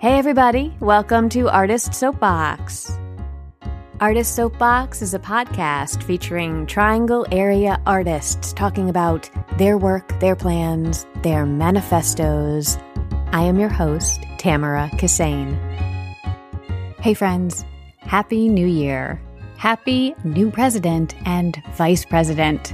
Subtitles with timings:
[0.00, 2.90] Hey, everybody, welcome to Artist Soapbox.
[4.00, 9.28] Artist Soapbox is a podcast featuring Triangle area artists talking about
[9.58, 12.78] their work, their plans, their manifestos.
[13.32, 15.54] I am your host, Tamara Kissane.
[17.02, 17.66] Hey, friends,
[17.98, 19.20] Happy New Year.
[19.58, 22.72] Happy new president and vice president.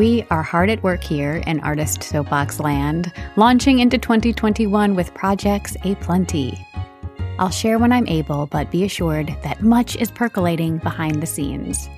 [0.00, 5.76] We are hard at work here in Artist Soapbox Land, launching into 2021 with projects
[5.84, 6.66] a plenty.
[7.38, 11.90] I'll share when I'm able, but be assured that much is percolating behind the scenes.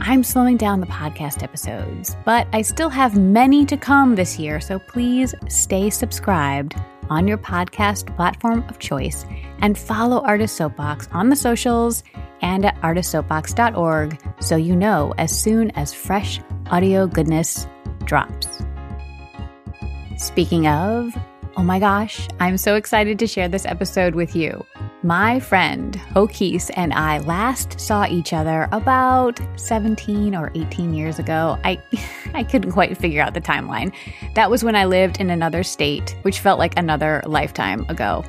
[0.00, 4.60] I'm slowing down the podcast episodes, but I still have many to come this year,
[4.60, 6.74] so please stay subscribed
[7.08, 9.24] on your podcast platform of choice
[9.60, 12.02] and follow Artist Soapbox on the socials
[12.42, 16.40] and at artistsoapbox.org so you know as soon as fresh
[16.70, 17.66] audio goodness
[18.04, 18.62] drops.
[20.16, 21.16] Speaking of,
[21.58, 24.64] Oh my gosh, I'm so excited to share this episode with you.
[25.02, 31.58] My friend Hokis and I last saw each other about 17 or 18 years ago.
[31.64, 31.82] I
[32.34, 33.92] I couldn't quite figure out the timeline.
[34.34, 38.24] That was when I lived in another state, which felt like another lifetime ago.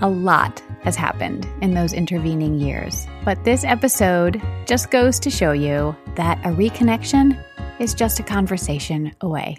[0.00, 3.06] A lot has happened in those intervening years.
[3.26, 7.44] But this episode just goes to show you that a reconnection
[7.80, 9.56] is just a conversation away.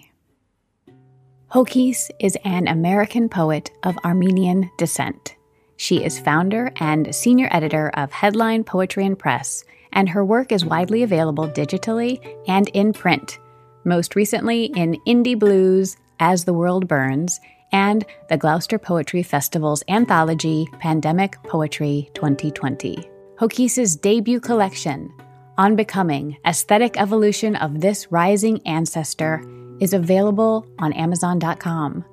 [1.51, 5.35] Hokis is an American poet of Armenian descent.
[5.75, 10.63] She is founder and senior editor of Headline Poetry and Press, and her work is
[10.63, 13.39] widely available digitally and in print,
[13.83, 17.39] most recently in Indie Blues, As the World Burns,
[17.71, 23.09] and the Gloucester Poetry Festival's anthology, Pandemic Poetry 2020.
[23.39, 25.11] Hokis's debut collection,
[25.57, 29.43] On Becoming Aesthetic Evolution of This Rising Ancestor,
[29.81, 32.05] is available on Amazon.com.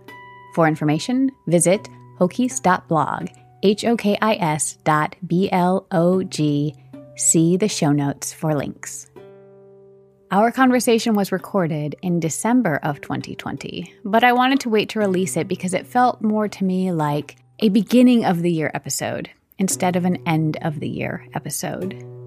[0.55, 3.29] For information, visit hokis.blog,
[3.63, 6.75] H O K I S dot B L O G.
[7.15, 9.09] See the show notes for links.
[10.31, 15.37] Our conversation was recorded in December of 2020, but I wanted to wait to release
[15.37, 19.97] it because it felt more to me like a beginning of the year episode instead
[19.97, 22.18] of an end of the year episode.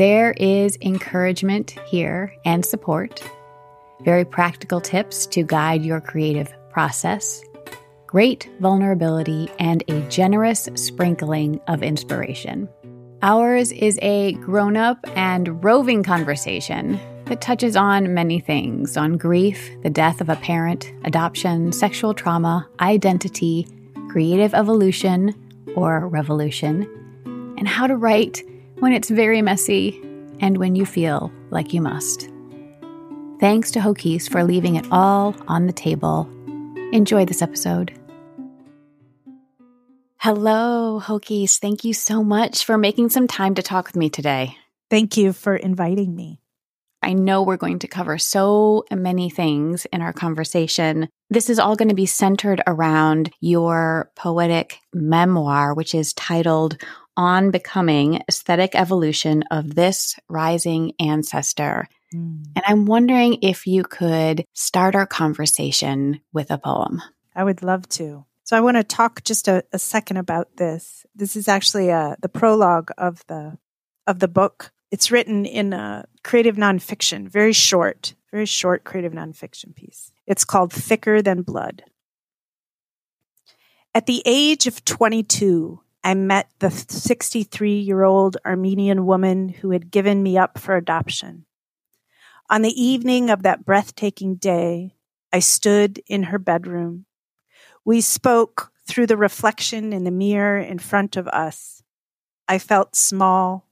[0.00, 3.22] There is encouragement here and support
[4.02, 7.44] very practical tips to guide your creative process,
[8.06, 12.66] great vulnerability, and a generous sprinkling of inspiration.
[13.20, 19.70] Ours is a grown up and roving conversation that touches on many things on grief,
[19.82, 23.68] the death of a parent, adoption, sexual trauma, identity,
[24.08, 25.34] creative evolution
[25.76, 26.88] or revolution,
[27.58, 28.42] and how to write
[28.80, 30.00] when it's very messy
[30.40, 32.28] and when you feel like you must.
[33.38, 36.28] Thanks to Hokis for leaving it all on the table.
[36.92, 37.96] Enjoy this episode.
[40.16, 41.58] Hello, Hokis.
[41.58, 44.56] Thank you so much for making some time to talk with me today.
[44.90, 46.39] Thank you for inviting me.
[47.02, 51.08] I know we're going to cover so many things in our conversation.
[51.30, 56.76] This is all going to be centered around your poetic memoir, which is titled
[57.16, 61.88] On Becoming Aesthetic Evolution of This Rising Ancestor.
[62.14, 62.46] Mm.
[62.56, 67.02] And I'm wondering if you could start our conversation with a poem.
[67.34, 68.26] I would love to.
[68.44, 71.06] So I want to talk just a, a second about this.
[71.14, 73.58] This is actually uh, the prologue of the
[74.06, 74.72] of the book.
[74.90, 80.12] It's written in a creative nonfiction, very short, very short creative nonfiction piece.
[80.26, 81.84] It's called Thicker Than Blood.
[83.94, 89.90] At the age of 22, I met the 63 year old Armenian woman who had
[89.90, 91.46] given me up for adoption.
[92.48, 94.94] On the evening of that breathtaking day,
[95.32, 97.06] I stood in her bedroom.
[97.84, 101.82] We spoke through the reflection in the mirror in front of us.
[102.48, 103.68] I felt small,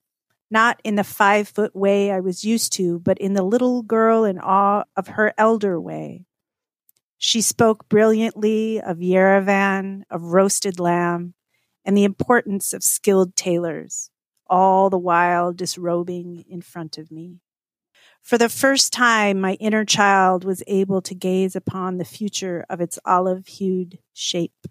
[0.51, 4.25] not in the five foot way I was used to, but in the little girl
[4.25, 6.25] in awe of her elder way.
[7.19, 11.35] She spoke brilliantly of Yerevan, of roasted lamb,
[11.85, 14.11] and the importance of skilled tailors,
[14.47, 17.41] all the while disrobing in front of me.
[18.23, 22.81] For the first time, my inner child was able to gaze upon the future of
[22.81, 24.67] its olive hued shape.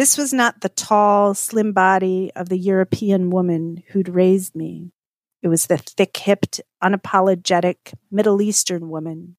[0.00, 4.92] This was not the tall, slim body of the European woman who'd raised me.
[5.42, 9.36] It was the thick hipped, unapologetic Middle Eastern woman.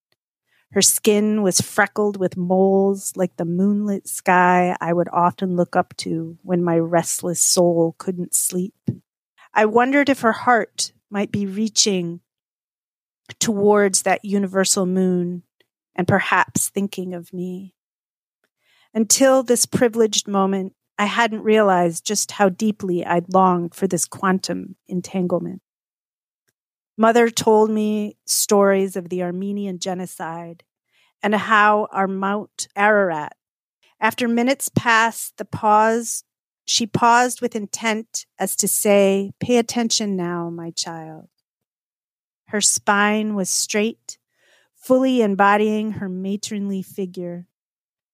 [0.73, 5.97] Her skin was freckled with moles like the moonlit sky I would often look up
[5.97, 8.75] to when my restless soul couldn't sleep.
[9.55, 12.19] I wondered if her heart might be reaching
[13.39, 15.41] towards that universal moon
[15.95, 17.73] and perhaps thinking of me.
[18.93, 24.75] Until this privileged moment, I hadn't realized just how deeply I'd longed for this quantum
[24.87, 25.61] entanglement.
[26.97, 30.63] Mother told me stories of the Armenian genocide
[31.23, 33.35] and how our Mount Ararat.
[33.99, 36.23] After minutes passed, the pause,
[36.65, 41.29] she paused with intent as to say, Pay attention now, my child.
[42.47, 44.17] Her spine was straight,
[44.75, 47.47] fully embodying her matronly figure,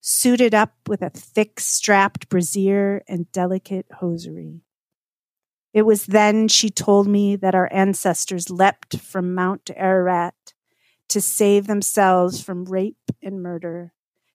[0.10, 4.62] suited up with a thick strapped brassiere and delicate hosiery.
[5.74, 10.54] It was then she told me that our ancestors leapt from Mount Ararat
[11.10, 13.92] to save themselves from rape and murder,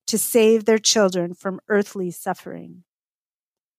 [0.08, 2.84] to save their children from earthly suffering.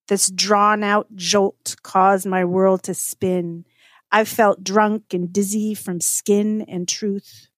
[0.08, 3.66] This drawn out jolt caused my world to spin.
[4.12, 7.50] I felt drunk and dizzy from skin and truth.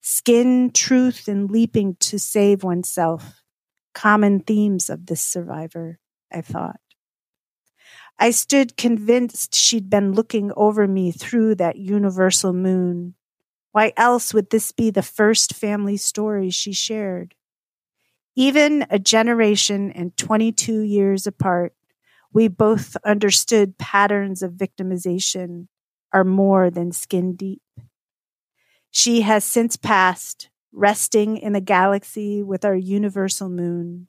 [0.00, 3.41] Skin, truth, and leaping to save oneself.
[3.94, 5.98] Common themes of this survivor,
[6.32, 6.80] I thought.
[8.18, 13.14] I stood convinced she'd been looking over me through that universal moon,
[13.72, 17.34] why else would this be the first family story she shared?
[18.36, 21.74] Even a generation and 22 years apart,
[22.32, 25.68] we both understood patterns of victimization
[26.12, 27.62] are more than skin deep.
[28.90, 34.08] She has since passed, resting in the galaxy with our universal moon.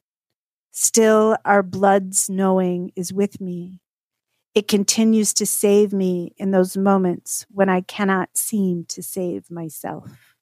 [0.71, 3.79] Still, our blood's knowing is with me,
[4.55, 10.35] it continues to save me in those moments when I cannot seem to save myself.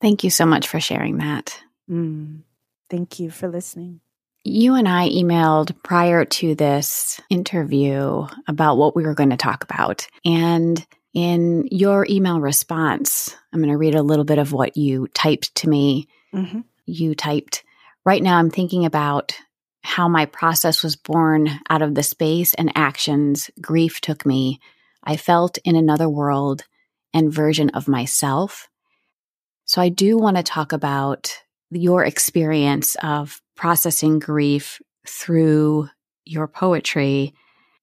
[0.00, 1.58] Thank you so much for sharing that.
[1.90, 2.42] Mm,
[2.90, 4.00] thank you for listening.
[4.44, 9.64] You and I emailed prior to this interview about what we were going to talk
[9.64, 10.06] about.
[10.24, 10.86] And
[11.16, 15.54] in your email response, I'm going to read a little bit of what you typed
[15.56, 16.08] to me.
[16.34, 16.60] Mm-hmm.
[16.84, 17.64] You typed,
[18.04, 19.36] Right now, I'm thinking about
[19.82, 24.60] how my process was born out of the space and actions grief took me,
[25.02, 26.64] I felt in another world
[27.12, 28.68] and version of myself.
[29.64, 31.36] So I do want to talk about
[31.70, 35.88] your experience of processing grief through
[36.24, 37.34] your poetry.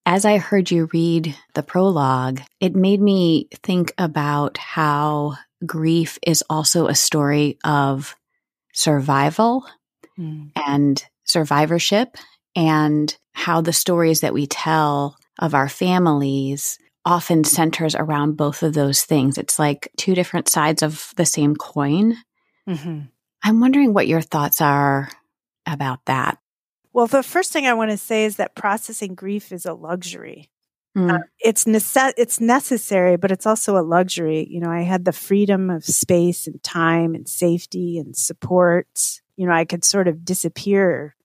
[0.05, 5.35] As I heard you read the prologue, it made me think about how
[5.65, 8.15] grief is also a story of
[8.73, 9.65] survival
[10.19, 10.51] mm.
[10.55, 12.17] and survivorship
[12.55, 18.73] and how the stories that we tell of our families often centers around both of
[18.73, 19.37] those things.
[19.37, 22.17] It's like two different sides of the same coin.
[22.67, 23.01] Mm-hmm.
[23.43, 25.09] I'm wondering what your thoughts are
[25.65, 26.37] about that.
[26.93, 30.51] Well, the first thing I want to say is that processing grief is a luxury.
[30.95, 31.11] Mm.
[31.11, 34.47] Uh, it's nece- it's necessary, but it's also a luxury.
[34.47, 38.87] You know, I had the freedom of space and time and safety and support.
[39.35, 41.15] You know, I could sort of disappear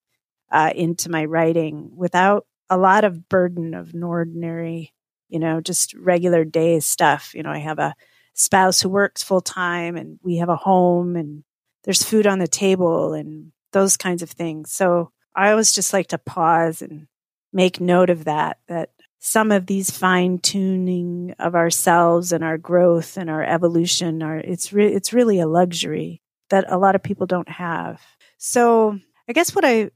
[0.50, 4.94] uh, into my writing without a lot of burden of an ordinary,
[5.28, 7.34] you know, just regular day stuff.
[7.34, 7.94] You know, I have a
[8.32, 11.44] spouse who works full time and we have a home and
[11.84, 14.72] there's food on the table and those kinds of things.
[14.72, 17.06] So I always just like to pause and
[17.52, 18.90] make note of that, that
[19.20, 24.72] some of these fine tuning of ourselves and our growth and our evolution are, it's,
[24.72, 26.20] re- it's really a luxury
[26.50, 28.02] that a lot of people don't have.
[28.38, 28.98] So
[29.28, 29.90] I guess what I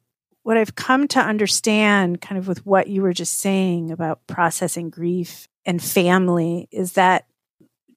[0.44, 4.90] what I've come to understand, kind of with what you were just saying about processing
[4.90, 7.26] grief and family, is that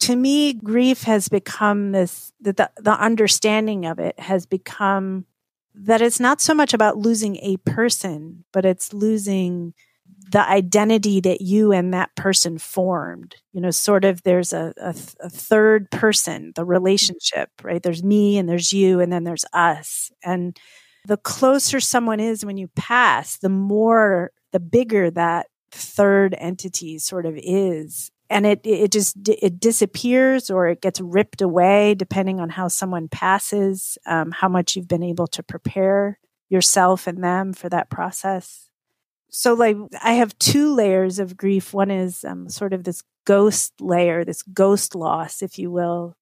[0.02, 5.26] to me, grief has become this, the, the understanding of it has become
[5.78, 9.74] that it's not so much about losing a person, but it's losing
[10.32, 13.36] the identity that you and that person formed.
[13.54, 17.82] You know, sort of there's a, a, a, third person, the relationship, right?
[17.82, 20.12] There's me and there's you, and then there's us.
[20.24, 20.58] And
[21.06, 27.26] the closer someone is when you pass, the more, the bigger that third entity sort
[27.26, 28.12] of is.
[28.30, 33.08] And it, it just, it disappears or it gets ripped away depending on how someone
[33.08, 38.70] passes, um, how much you've been able to prepare yourself and them for that process.
[39.30, 41.74] So, like, I have two layers of grief.
[41.74, 46.16] One is um, sort of this ghost layer, this ghost loss, if you will,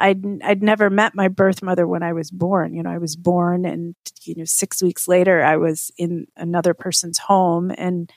[0.00, 2.74] I'd I'd never met my birth mother when I was born.
[2.74, 6.74] You know, I was born, and you know, six weeks later, I was in another
[6.74, 7.70] person's home.
[7.76, 8.10] And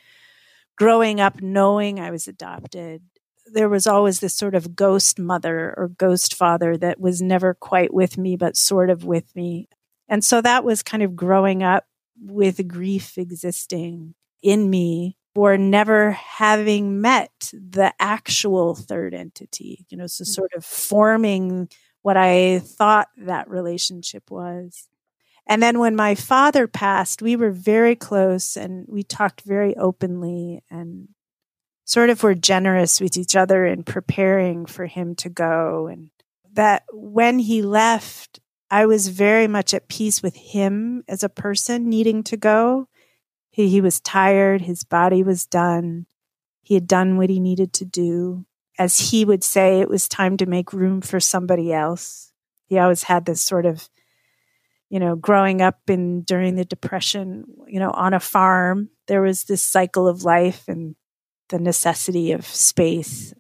[0.78, 3.04] growing up, knowing I was adopted,
[3.46, 7.94] there was always this sort of ghost mother or ghost father that was never quite
[7.94, 9.68] with me, but sort of with me.
[10.08, 11.86] And so that was kind of growing up
[12.22, 20.08] with grief existing in me or never having met the actual third entity, you know,
[20.08, 20.28] so mm.
[20.28, 21.70] sort of forming
[22.02, 24.88] what I thought that relationship was.
[25.48, 30.64] And then when my father passed, we were very close and we talked very openly
[30.70, 31.10] and
[31.86, 35.88] sort of were generous with each other in preparing for him to go.
[35.88, 36.10] And
[36.54, 41.90] that when he left, I was very much at peace with him as a person
[41.90, 42.88] needing to go.
[43.52, 44.62] He, he was tired.
[44.62, 46.06] His body was done.
[46.62, 48.46] He had done what he needed to do.
[48.80, 52.32] As he would say, it was time to make room for somebody else.
[52.66, 53.90] He always had this sort of
[54.94, 59.46] you know, growing up in during the depression, you know, on a farm, there was
[59.46, 60.96] this cycle of life and
[61.50, 63.34] the necessity of space.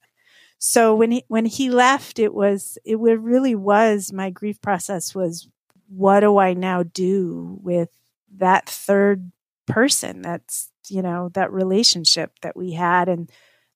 [0.59, 5.47] So when he when he left, it was it really was my grief process was
[5.89, 7.89] what do I now do with
[8.37, 9.31] that third
[9.67, 13.31] person that's you know that relationship that we had and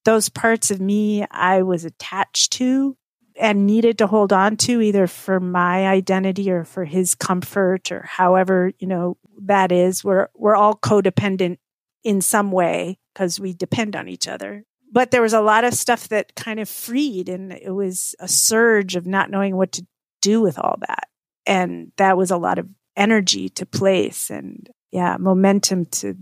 [0.05, 2.97] those parts of me I was attached to
[3.39, 8.03] and needed to hold on to either for my identity or for his comfort or
[8.03, 11.57] however you know that is we're we're all codependent
[12.03, 15.73] in some way because we depend on each other but there was a lot of
[15.73, 19.85] stuff that kind of freed and it was a surge of not knowing what to
[20.21, 21.07] do with all that
[21.45, 26.15] and that was a lot of energy to place and yeah momentum to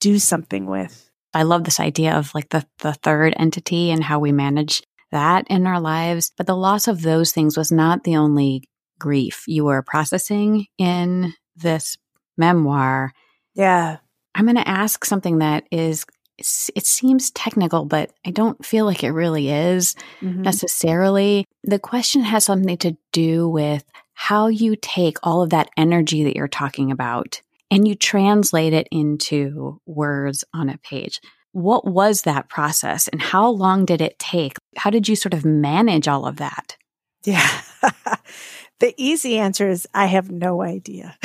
[0.00, 4.18] do something with I love this idea of like the the third entity and how
[4.18, 4.82] we manage
[5.12, 6.32] that in our lives.
[6.36, 8.64] But the loss of those things was not the only
[8.98, 11.96] grief you were processing in this
[12.36, 13.12] memoir.
[13.54, 13.98] Yeah.
[14.38, 16.06] I'm going to ask something that is,
[16.38, 20.42] it seems technical, but I don't feel like it really is mm-hmm.
[20.42, 21.44] necessarily.
[21.64, 26.36] The question has something to do with how you take all of that energy that
[26.36, 31.20] you're talking about and you translate it into words on a page.
[31.50, 34.56] What was that process and how long did it take?
[34.76, 36.76] How did you sort of manage all of that?
[37.24, 37.60] Yeah.
[38.80, 41.16] the easy answer is I have no idea.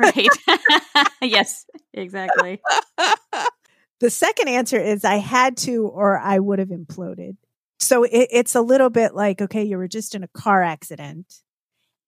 [0.00, 0.28] right.
[1.22, 2.60] yes, exactly.
[4.00, 7.36] the second answer is I had to or I would have imploded.
[7.78, 11.40] So it, it's a little bit like, okay, you were just in a car accident.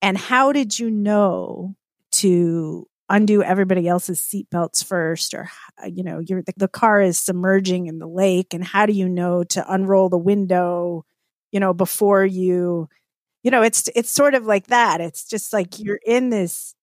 [0.01, 1.75] And how did you know
[2.13, 5.51] to undo everybody else's seatbelts first or
[5.87, 9.09] you know you're the, the, car is submerging in the lake and how do you
[9.09, 11.05] know to unroll the window
[11.53, 12.89] you know before you
[13.45, 15.01] you know it's it's sort of like that.
[15.01, 16.75] It's just like you're in this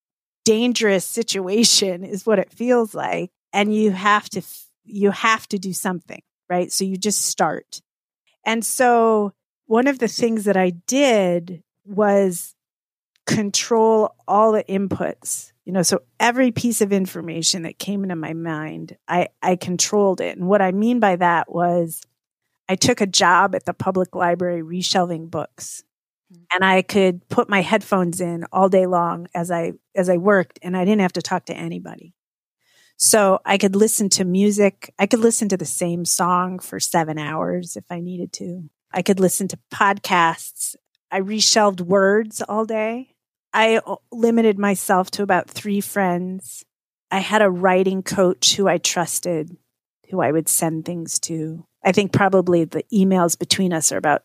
[0.46, 4.42] dangerous situation is what it feels like and you have to
[4.86, 6.72] you have to do something right?
[6.72, 7.82] So you just start.
[8.46, 9.32] And so
[9.72, 12.54] one of the things that i did was
[13.26, 18.34] control all the inputs you know so every piece of information that came into my
[18.34, 20.38] mind i i controlled it.
[20.38, 22.02] And what i mean by that was
[22.68, 25.84] i took a job at the public library reshelving books.
[25.84, 25.91] mm-hmm.
[26.32, 26.44] Mm-hmm.
[26.54, 30.60] and i could put my headphones in all day long as i as i worked
[30.62, 32.14] and i didn't have to talk to anybody.
[32.98, 34.94] So i could listen to music.
[35.00, 38.70] I could listen to the same song for 7 hours if i needed to.
[38.94, 40.76] I could listen to podcasts.
[41.12, 43.16] I reshelved words all day.
[43.54, 46.64] I limited myself to about three friends.
[47.10, 49.58] I had a writing coach who I trusted,
[50.10, 51.66] who I would send things to.
[51.84, 54.24] I think probably the emails between us are about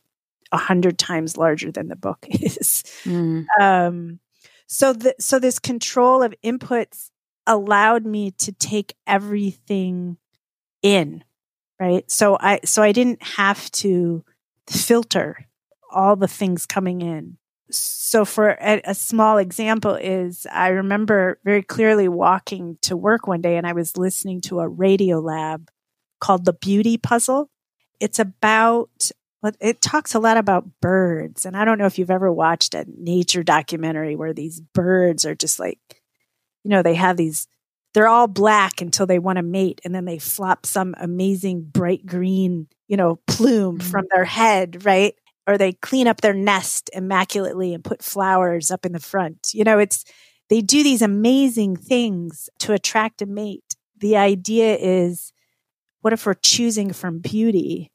[0.52, 2.82] a hundred times larger than the book is.
[3.04, 3.46] Mm.
[3.60, 4.20] Um,
[4.66, 7.10] so, the, so this control of inputs
[7.46, 10.16] allowed me to take everything
[10.82, 11.22] in,
[11.78, 12.10] right?
[12.10, 14.24] So I, so I didn't have to
[14.68, 15.46] filter
[15.90, 17.38] all the things coming in
[17.70, 23.40] so for a, a, small example is i remember very clearly walking to work one
[23.40, 25.68] day and i was listening to a Radiolab
[26.20, 27.50] called the beauty puzzle
[28.00, 29.10] it's about
[29.60, 32.84] it talks a lot about birds and i don't know if you've ever watched a
[32.96, 35.78] nature documentary where these birds are just like
[36.64, 37.46] you know they have these
[37.94, 42.04] they're all black until they want to mate and then they flop some amazing bright
[42.04, 43.88] green you know plume mm-hmm.
[43.88, 45.14] from their head right
[45.46, 49.50] or they clean up their nest immaculately and put flowers up in the front.
[49.54, 50.04] You know, it's,
[50.48, 53.76] they do these amazing things to attract a mate.
[53.98, 55.32] The idea is,
[56.00, 57.90] what if we're choosing from beauty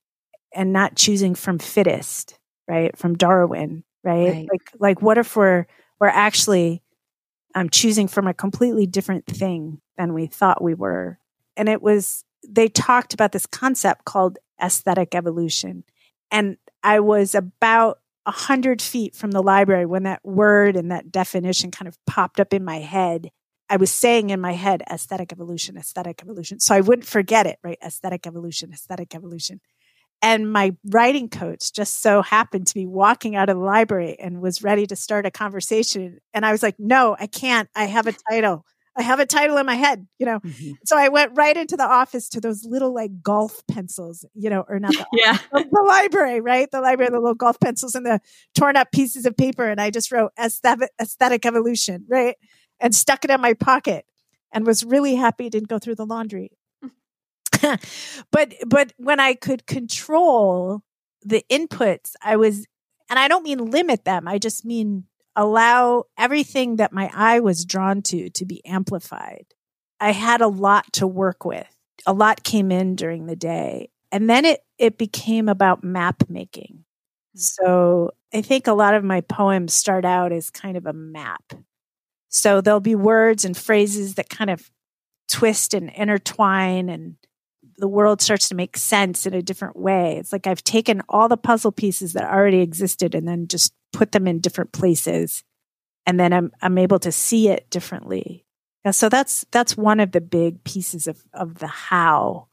[0.54, 2.98] and not choosing from fittest, right?
[2.98, 4.30] From Darwin, right?
[4.30, 4.48] right.
[4.52, 5.66] Like, like what if we're,
[6.00, 6.82] we're actually
[7.56, 11.18] um, choosing from a completely different thing than we thought we were?
[11.56, 15.84] And it was, they talked about this concept called aesthetic evolution.
[16.32, 21.12] And I was about a hundred feet from the library when that word and that
[21.12, 23.32] definition kind of popped up in my head.
[23.70, 26.60] I was saying in my head, aesthetic evolution, aesthetic evolution.
[26.60, 27.78] So I wouldn't forget it, right?
[27.84, 29.62] Aesthetic evolution, aesthetic evolution.
[30.22, 34.40] And my writing coach just so happened to be walking out of the library and
[34.40, 36.20] was ready to start a conversation.
[36.34, 37.68] And I was like, no, I can't.
[37.76, 38.66] I have a title.
[38.96, 40.40] I have a title in my head, you know.
[40.40, 40.72] Mm-hmm.
[40.86, 44.66] So I went right into the office to those little like golf pencils, you know,
[44.68, 45.38] or not the, yeah.
[45.52, 46.70] the, the library, right?
[46.70, 48.20] The library, the little golf pencils and the
[48.54, 49.68] torn up pieces of paper.
[49.68, 52.36] And I just wrote aesthetic, aesthetic evolution, right?
[52.80, 54.06] And stuck it in my pocket
[54.52, 56.52] and was really happy it didn't go through the laundry.
[58.32, 60.82] but but when I could control
[61.24, 62.66] the inputs, I was
[63.10, 64.28] and I don't mean limit them.
[64.28, 69.46] I just mean allow everything that my eye was drawn to to be amplified.
[70.00, 71.68] I had a lot to work with.
[72.08, 73.90] A lot came in during the day.
[74.12, 76.84] And then it it became about map making.
[77.34, 77.40] Hmm.
[77.40, 81.54] So I think a lot of my poems start out as kind of a map.
[82.30, 84.72] So there'll be words and phrases that kind of
[85.28, 87.16] twist and intertwine and
[87.82, 90.18] the world starts to make sense in a different way.
[90.18, 94.12] It's like I've taken all the puzzle pieces that already existed and then just put
[94.12, 95.44] them in different places.
[96.06, 98.46] And then I'm I'm able to see it differently.
[98.86, 102.48] Yeah, so that's that's one of the big pieces of, of the how.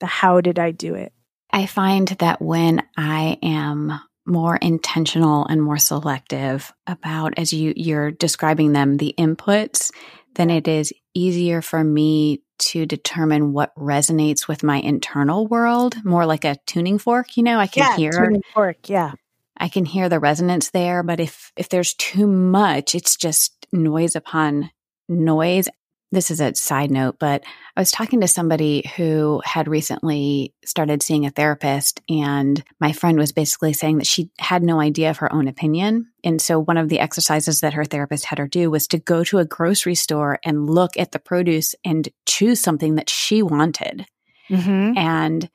[0.00, 1.12] The how did I do it?
[1.52, 8.10] I find that when I am more intentional and more selective about as you you're
[8.10, 9.90] describing them the inputs
[10.34, 16.26] then it is easier for me to determine what resonates with my internal world, more
[16.26, 19.12] like a tuning fork, you know, I can yeah, hear tuning fork, yeah.
[19.56, 24.16] I can hear the resonance there, but if if there's too much, it's just noise
[24.16, 24.70] upon
[25.08, 25.68] noise
[26.12, 27.42] this is a side note, but
[27.74, 33.18] I was talking to somebody who had recently started seeing a therapist, and my friend
[33.18, 36.08] was basically saying that she had no idea of her own opinion.
[36.22, 39.24] And so, one of the exercises that her therapist had her do was to go
[39.24, 44.06] to a grocery store and look at the produce and choose something that she wanted.
[44.50, 44.98] Mm-hmm.
[44.98, 45.50] And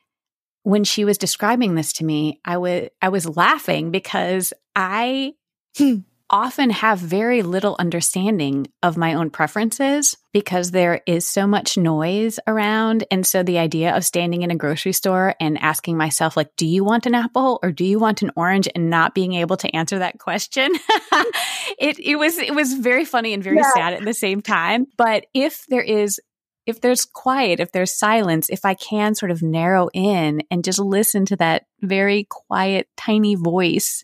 [0.64, 5.34] when she was describing this to me, I was I was laughing because I
[5.78, 6.00] hmm
[6.30, 12.40] often have very little understanding of my own preferences because there is so much noise
[12.46, 13.04] around.
[13.10, 16.68] And so the idea of standing in a grocery store and asking myself, like, do
[16.68, 18.70] you want an apple or do you want an orange?
[18.76, 20.70] And not being able to answer that question.
[21.80, 23.72] it, it was, it was very funny and very yeah.
[23.74, 24.86] sad at the same time.
[24.96, 26.20] But if there is
[26.68, 30.78] if there's quiet, if there's silence, if I can sort of narrow in and just
[30.78, 34.04] listen to that very quiet, tiny voice,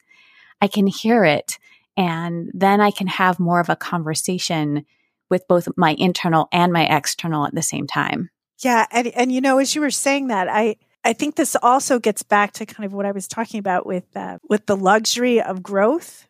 [0.62, 1.60] I can hear it.
[1.96, 4.86] And then I can have more of a conversation
[5.34, 8.30] with both my internal and my external at the same time.
[8.64, 8.86] Yeah.
[8.92, 12.22] And, and you know, as you were saying that, I, I think this also gets
[12.22, 15.64] back to kind of what I was talking about with, uh, with the luxury of
[15.64, 16.28] growth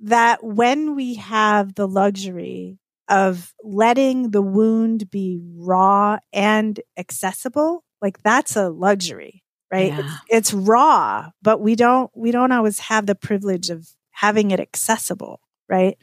[0.00, 2.78] that when we have the luxury
[3.10, 9.92] of letting the wound be raw and accessible, like that's a luxury, right?
[9.92, 10.00] Yeah.
[10.00, 14.60] It's, it's raw, but we don't, we don't always have the privilege of having it
[14.60, 15.98] accessible, right?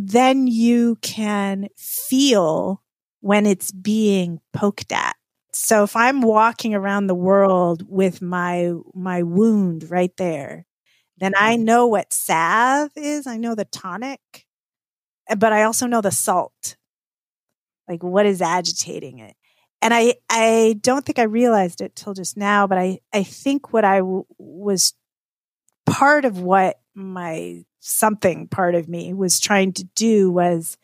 [0.00, 2.84] Then you can feel
[3.20, 5.16] when it's being poked at.
[5.52, 10.66] So if I'm walking around the world with my my wound right there,
[11.16, 11.64] then I mm-hmm.
[11.64, 13.26] know what salve is.
[13.26, 14.20] I know the tonic,
[15.36, 16.76] but I also know the salt.
[17.88, 19.34] Like what is agitating it?
[19.82, 23.72] And I I don't think I realized it till just now, but I I think
[23.72, 24.94] what I w- was
[25.86, 30.76] part of what my something part of me was trying to do was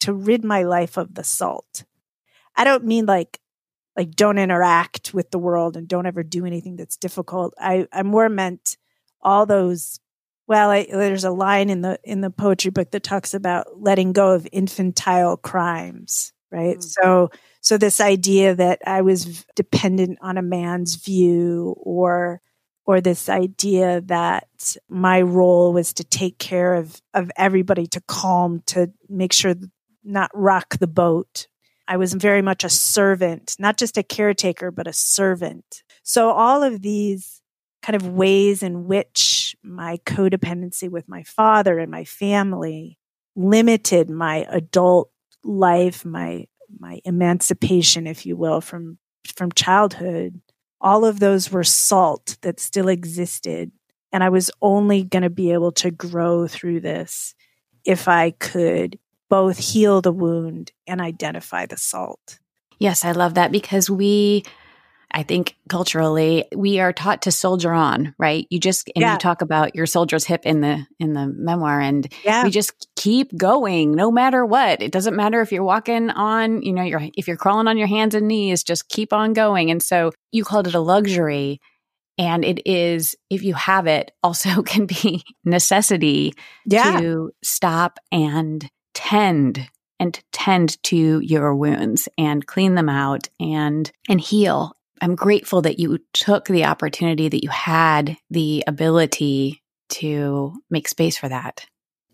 [0.00, 1.84] to rid my life of the salt.
[2.56, 3.40] I don't mean like
[3.96, 7.54] like don't interact with the world and don't ever do anything that's difficult.
[7.58, 8.76] I I more meant
[9.22, 10.00] all those
[10.46, 14.12] well, I, there's a line in the in the poetry book that talks about letting
[14.12, 16.78] go of infantile crimes, right?
[16.78, 16.82] Mm.
[16.82, 17.30] So
[17.60, 22.40] so this idea that I was dependent on a man's view or
[22.88, 24.48] or this idea that
[24.88, 29.54] my role was to take care of, of everybody, to calm, to make sure
[30.02, 31.48] not rock the boat.
[31.86, 35.82] I was very much a servant, not just a caretaker, but a servant.
[36.02, 37.42] So all of these
[37.82, 42.98] kind of ways in which my codependency with my father and my family
[43.36, 45.10] limited my adult
[45.44, 46.46] life, my
[46.80, 48.96] my emancipation, if you will, from
[49.26, 50.40] from childhood
[50.80, 53.72] all of those were salt that still existed.
[54.12, 57.34] And I was only going to be able to grow through this
[57.84, 62.38] if I could both heal the wound and identify the salt.
[62.78, 64.44] Yes, I love that because we
[65.10, 68.46] I think culturally we are taught to soldier on, right?
[68.50, 69.12] You just and yeah.
[69.12, 72.44] you talk about your soldier's hip in the in the memoir and yeah.
[72.44, 74.82] we just keep going no matter what.
[74.82, 77.86] It doesn't matter if you're walking on, you know, you're if you're crawling on your
[77.88, 79.70] hands and knees, just keep on going.
[79.70, 81.60] And so you called it a luxury
[82.18, 86.34] And it is, if you have it, also can be necessity
[86.66, 87.00] Yeah.
[87.00, 89.68] to stop and tend
[90.00, 94.74] and tend to your wounds and clean them out and and heal.
[95.00, 101.16] I'm grateful that you took the opportunity that you had the ability to make space
[101.16, 101.66] for that.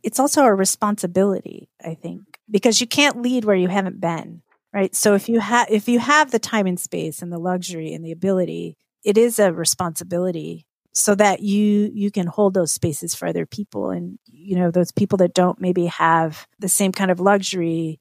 [0.03, 4.43] it's also a responsibility, I think, because you can't lead where you haven't been,
[4.73, 4.95] right?
[4.95, 8.05] So if you have if you have the time and space and the luxury and
[8.05, 13.27] the ability, it is a responsibility so that you you can hold those spaces for
[13.27, 17.19] other people and you know those people that don't maybe have the same kind of
[17.19, 17.99] luxury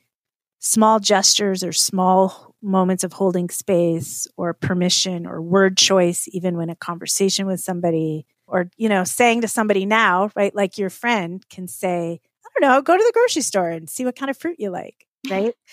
[0.59, 6.69] small gestures or small moments of holding space or permission or word choice even when
[6.69, 11.43] a conversation with somebody or you know saying to somebody now right like your friend
[11.49, 14.37] can say i don't know go to the grocery store and see what kind of
[14.37, 15.53] fruit you like right?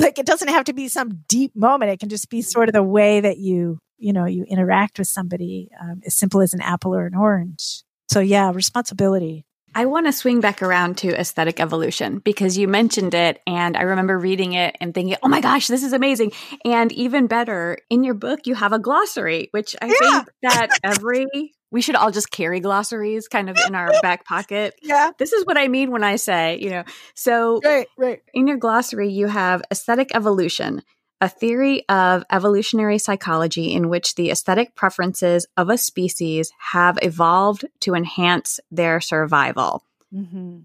[0.00, 1.92] Like it doesn't have to be some deep moment.
[1.92, 5.06] It can just be sort of the way that you you know you interact with
[5.06, 7.84] somebody um, as simple as an apple or an orange.
[8.10, 9.46] So yeah responsibility
[9.76, 13.82] I want to swing back around to aesthetic evolution because you mentioned it and I
[13.82, 16.32] remember reading it and thinking, "Oh my gosh, this is amazing."
[16.64, 19.98] And even better, in your book you have a glossary, which I Yeah.
[19.98, 21.26] think that every
[21.70, 24.72] we should all just carry glossaries kind of in our back pocket.
[24.82, 26.84] yeah This is what I mean when I say, you know.
[27.14, 30.82] So right right in your glossary, you have aesthetic evolution,
[31.20, 37.64] a theory of evolutionary psychology in which the aesthetic preferences of a species have evolved
[37.80, 39.82] to enhance their survival.
[40.12, 40.60] hmm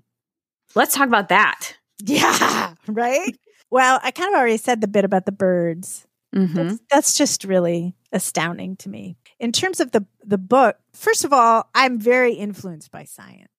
[0.75, 1.75] Let's talk about that.
[2.03, 3.35] yeah right
[3.69, 6.53] well i kind of already said the bit about the birds Mhm.
[6.55, 9.17] That's, that's just really astounding to me.
[9.37, 13.50] In terms of the the book, first of all, I'm very influenced by science.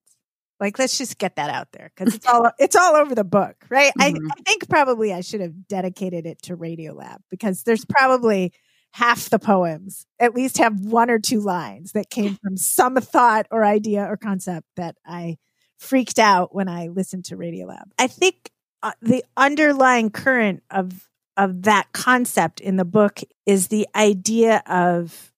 [0.62, 3.57] Like, let's just get that out there because it's all it's all over the book,
[3.68, 3.92] right?
[3.98, 4.31] I, Mhm.
[4.31, 8.53] I think probably I should have dedicated it to Radiolab because there's probably
[8.92, 13.46] half the poems at least have one or two lines that came from some thought
[13.51, 15.38] or idea or concept that I
[15.79, 17.90] freaked out when I listened to Radiolab.
[17.98, 18.53] I think
[18.85, 25.33] uh, the underlying current of of that concept in the book is the idea of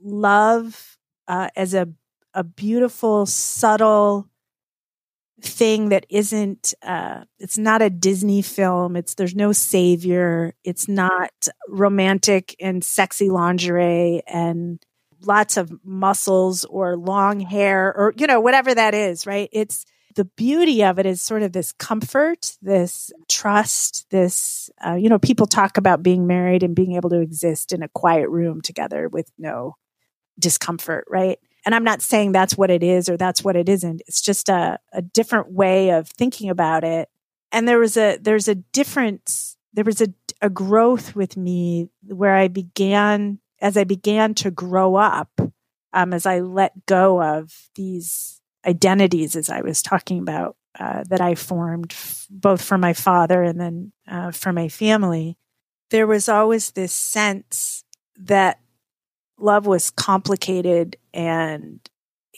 [0.00, 1.88] love uh, as a
[2.34, 4.29] a beautiful, subtle
[5.42, 8.96] thing that isn't uh, it's not a disney film.
[8.96, 10.54] It's there's no savior.
[10.64, 14.82] It's not romantic and sexy lingerie and
[15.22, 19.48] lots of muscles or long hair or you know whatever that is right?
[19.52, 19.84] It's
[20.16, 25.18] the beauty of it is sort of this comfort this trust this uh, you know
[25.18, 29.08] people talk about being married and being able to exist in a quiet room together
[29.08, 29.76] with no
[30.38, 34.02] discomfort right and I'm not saying that's what it is or that's what it isn't.
[34.06, 37.08] It's just a, a different way of thinking about it.
[37.52, 39.56] And there was a there's a difference.
[39.72, 40.08] There was a,
[40.40, 45.30] a growth with me where I began as I began to grow up,
[45.92, 51.20] um, as I let go of these identities, as I was talking about, uh, that
[51.20, 55.36] I formed f- both for my father and then uh, for my family.
[55.90, 57.84] There was always this sense
[58.16, 58.60] that
[59.42, 61.80] love was complicated and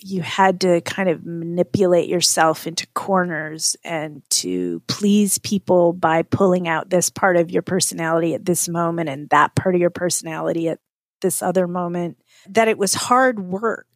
[0.05, 6.67] you had to kind of manipulate yourself into corners and to please people by pulling
[6.67, 10.69] out this part of your personality at this moment and that part of your personality
[10.69, 10.79] at
[11.21, 13.87] this other moment that it was hard work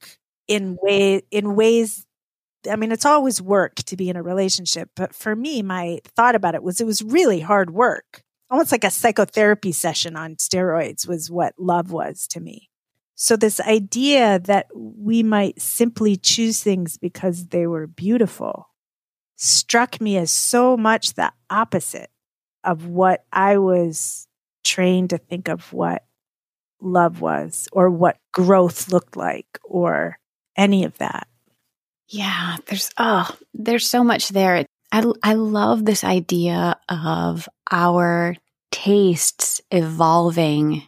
[0.46, 2.06] in way in ways
[2.70, 6.36] I mean it's always work to be in a relationship but for me my thought
[6.36, 8.22] about it was it was really hard work.
[8.48, 12.70] Almost like a psychotherapy session on steroids was what love was to me
[13.16, 18.68] so, this idea that we might simply choose things because they were beautiful
[19.36, 22.10] struck me as so much the opposite
[22.64, 24.26] of what I was
[24.64, 26.04] trained to think of what
[26.80, 30.18] love was or what growth looked like or
[30.56, 31.26] any of that.
[32.08, 34.66] Yeah, there's oh, there's so much there.
[34.92, 38.36] I I love this idea of our
[38.70, 40.82] tastes evolving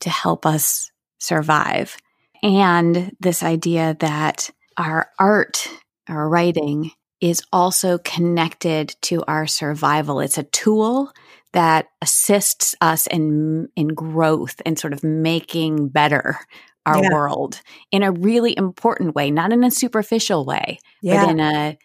[0.00, 1.96] to help us survive.
[2.42, 5.68] And this idea that our art,
[6.08, 10.20] our writing is also connected to our survival.
[10.20, 11.12] It's a tool
[11.52, 16.38] that assists us in in growth and sort of making better
[16.84, 17.08] our Yeah.
[17.10, 21.78] world in a really important way, not in a superficial way, but in a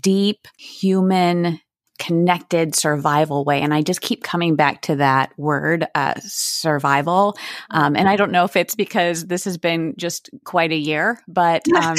[0.00, 1.60] deep human
[2.02, 7.36] connected survival way and i just keep coming back to that word uh, survival
[7.70, 11.20] um, and i don't know if it's because this has been just quite a year
[11.28, 11.96] but um,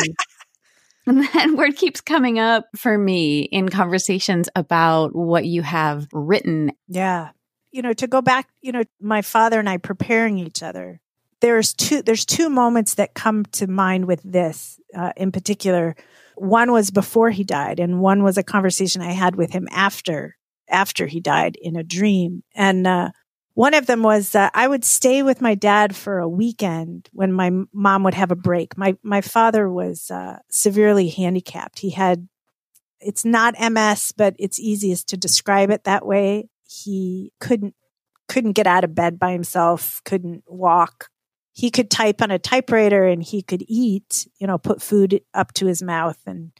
[1.06, 6.72] and that word keeps coming up for me in conversations about what you have written
[6.88, 7.30] Yeah.
[7.72, 11.02] You know, to go back, you know, my father and I preparing each other.
[11.42, 15.96] there's two there's two moments that come to mind with this uh, in particular.
[16.44, 20.36] One was before he died, and one was a conversation I had with him after
[20.70, 22.44] after he died in a dream.
[22.54, 23.12] And uh,
[23.54, 27.32] one of them was that I would stay with my dad for a weekend when
[27.32, 28.78] my mom would have a break.
[28.78, 31.80] My my father was uh, severely handicapped.
[31.80, 32.28] He had
[33.00, 36.50] it's not MS, but it's easiest to describe it that way.
[36.68, 37.74] He couldn't
[38.28, 41.08] couldn't get out of bed by himself, couldn't walk.
[41.54, 45.54] He could type on a typewriter and he could eat, you know, put food up
[45.54, 46.52] to his mouth and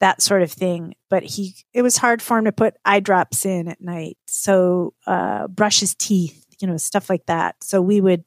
[0.00, 0.94] that sort of thing.
[1.10, 4.16] But he, it was hard for him to put eye drops in at night.
[4.26, 7.56] So, uh, brush his teeth, you know, stuff like that.
[7.62, 8.24] So we would,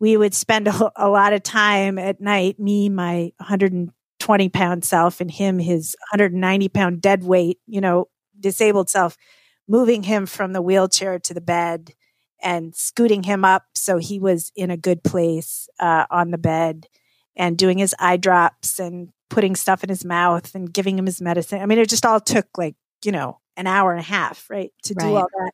[0.00, 5.20] we would spend a, a lot of time at night, me, my 120 pound self
[5.20, 8.08] and him, his 190 pound dead weight, you know,
[8.40, 9.18] disabled self,
[9.68, 11.92] moving him from the wheelchair to the bed
[12.42, 16.86] and scooting him up so he was in a good place uh, on the bed
[17.36, 21.20] and doing his eye drops and putting stuff in his mouth and giving him his
[21.20, 21.60] medicine.
[21.60, 22.74] I mean, it just all took like,
[23.04, 25.06] you know, an hour and a half, right, to right.
[25.06, 25.52] do all that.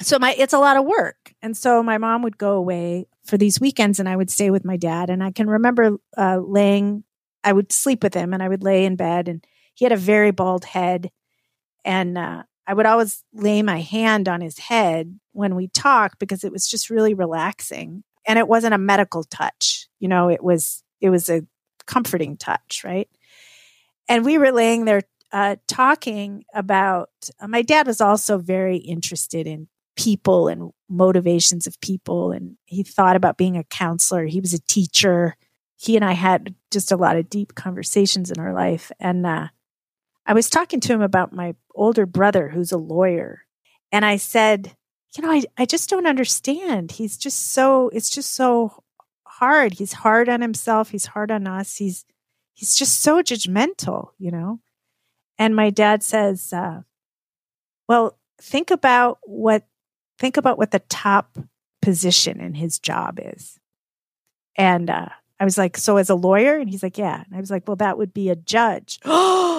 [0.00, 1.32] So my it's a lot of work.
[1.40, 4.64] And so my mom would go away for these weekends and I would stay with
[4.64, 7.04] my dad and I can remember uh, laying
[7.44, 9.96] I would sleep with him and I would lay in bed and he had a
[9.96, 11.10] very bald head
[11.84, 16.44] and uh, I would always lay my hand on his head when we talked because
[16.44, 19.88] it was just really relaxing and it wasn't a medical touch.
[20.00, 21.42] You know, it was it was a
[21.86, 23.08] comforting touch, right?
[24.08, 27.10] And we were laying there uh, talking about.
[27.40, 32.82] Uh, my dad was also very interested in people and motivations of people, and he
[32.82, 34.24] thought about being a counselor.
[34.26, 35.36] He was a teacher.
[35.76, 39.48] He and I had just a lot of deep conversations in our life, and uh,
[40.26, 43.44] I was talking to him about my older brother, who's a lawyer,
[43.92, 44.74] and I said,
[45.16, 46.92] you know, I, I just don't understand.
[46.92, 48.82] He's just so, it's just so
[49.26, 49.74] hard.
[49.74, 50.90] He's hard on himself.
[50.90, 51.76] He's hard on us.
[51.76, 52.04] He's
[52.54, 54.60] he's just so judgmental, you know.
[55.38, 56.82] And my dad says, uh,
[57.88, 59.64] "Well, think about what
[60.18, 61.38] think about what the top
[61.82, 63.58] position in his job is."
[64.56, 65.08] And uh,
[65.38, 67.68] I was like, "So as a lawyer?" And he's like, "Yeah." And I was like,
[67.68, 68.98] "Well, that would be a judge."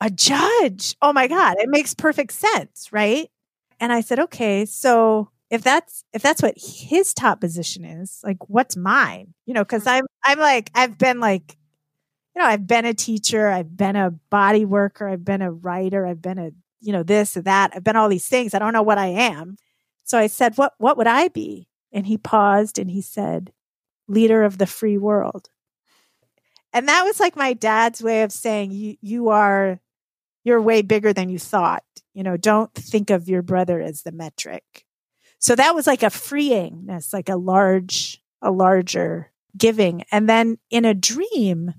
[0.00, 0.96] a judge.
[1.02, 3.30] Oh my god, it makes perfect sense, right?
[3.80, 8.48] And I said, "Okay, so." if that's if that's what his top position is like
[8.48, 9.98] what's mine you know because mm-hmm.
[9.98, 11.56] i'm i'm like i've been like
[12.34, 16.06] you know i've been a teacher i've been a body worker i've been a writer
[16.06, 18.72] i've been a you know this or that i've been all these things i don't
[18.72, 19.56] know what i am
[20.04, 23.52] so i said what what would i be and he paused and he said
[24.08, 25.48] leader of the free world
[26.72, 29.80] and that was like my dad's way of saying you you are
[30.46, 34.12] you're way bigger than you thought you know don't think of your brother as the
[34.12, 34.86] metric
[35.38, 40.02] so that was like a freeingness, like a large, a larger giving.
[40.10, 41.74] And then in a dream,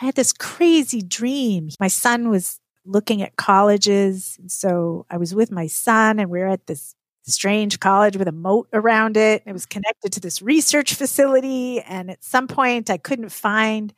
[0.00, 1.70] I had this crazy dream.
[1.80, 4.38] My son was looking at colleges.
[4.48, 6.94] So I was with my son and we're at this
[7.26, 9.42] strange college with a moat around it.
[9.46, 11.80] It was connected to this research facility.
[11.80, 13.92] And at some point I couldn't find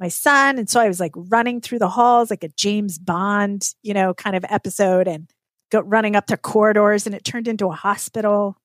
[0.00, 0.58] my son.
[0.58, 4.14] And so I was like running through the halls like a James Bond, you know,
[4.14, 5.30] kind of episode and
[5.70, 8.56] go running up the corridors and it turned into a hospital.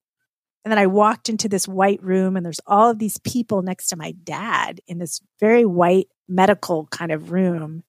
[0.64, 3.90] And then I walked into this white room and there's all of these people next
[3.90, 7.84] to my dad in this very white medical kind of room.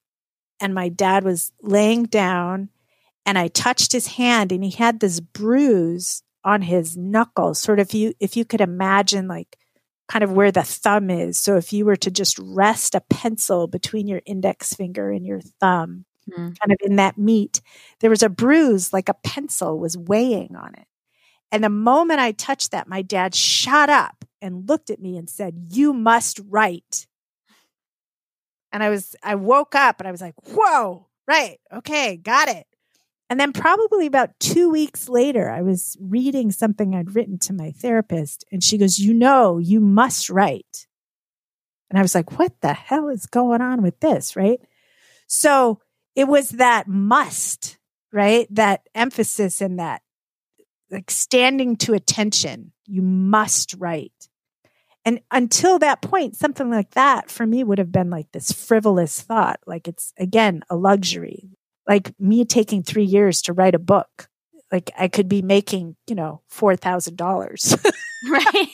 [0.60, 2.68] And my dad was laying down
[3.24, 7.54] and I touched his hand and he had this bruise on his knuckle.
[7.54, 9.56] Sort of you if you could imagine like
[10.08, 11.38] kind of where the thumb is.
[11.38, 15.40] So if you were to just rest a pencil between your index finger and your
[15.60, 16.36] thumb, mm.
[16.36, 17.60] kind of in that meat,
[18.00, 20.86] there was a bruise like a pencil was weighing on it.
[21.52, 25.28] And the moment I touched that, my dad shot up and looked at me and
[25.28, 27.06] said, You must write.
[28.72, 31.58] And I was, I woke up and I was like, Whoa, right.
[31.72, 32.66] Okay, got it.
[33.28, 37.72] And then, probably about two weeks later, I was reading something I'd written to my
[37.72, 40.86] therapist, and she goes, You know, you must write.
[41.90, 44.36] And I was like, What the hell is going on with this?
[44.36, 44.60] Right.
[45.26, 45.80] So
[46.14, 47.78] it was that must,
[48.12, 48.46] right?
[48.50, 50.02] That emphasis and that
[50.90, 52.72] like standing to attention.
[52.86, 54.28] You must write.
[55.04, 59.20] And until that point, something like that for me would have been like this frivolous
[59.20, 59.60] thought.
[59.66, 61.50] Like it's again a luxury.
[61.88, 64.28] Like me taking three years to write a book.
[64.72, 67.76] Like I could be making, you know, four thousand dollars.
[68.28, 68.68] right.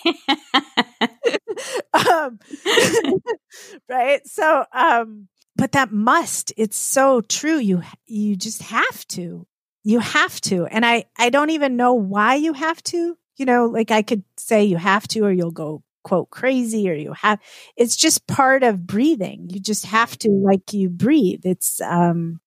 [2.11, 2.39] um,
[3.89, 4.27] right.
[4.27, 7.59] So um but that must, it's so true.
[7.59, 9.47] You you just have to
[9.85, 10.67] you have to.
[10.67, 13.17] And I, I don't even know why you have to.
[13.37, 16.95] You know, like I could say you have to or you'll go quote crazy or
[16.95, 17.39] you have
[17.77, 22.41] it's just part of breathing you just have to like you breathe it's um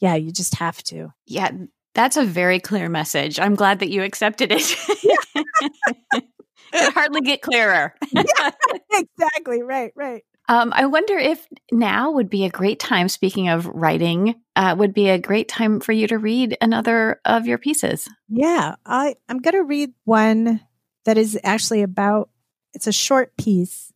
[0.00, 1.12] yeah you just have to.
[1.26, 1.50] Yeah
[1.96, 3.40] that's a very clear message.
[3.40, 4.76] I'm glad that you accepted it.
[5.02, 6.24] It
[6.72, 7.94] could hardly get clearer.
[8.14, 8.50] Yeah,
[8.92, 9.62] exactly.
[9.62, 10.22] Right right.
[10.48, 14.94] Um, I wonder if now would be a great time, speaking of writing, uh, would
[14.94, 18.08] be a great time for you to read another of your pieces.
[18.28, 20.60] Yeah, I, I'm going to read one
[21.04, 22.30] that is actually about,
[22.74, 23.92] it's a short piece.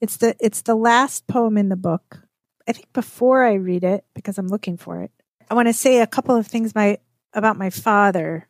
[0.00, 2.20] It's the, it's the last poem in the book.
[2.68, 5.10] I think before I read it, because I'm looking for it,
[5.50, 6.98] I want to say a couple of things my,
[7.34, 8.48] about my father.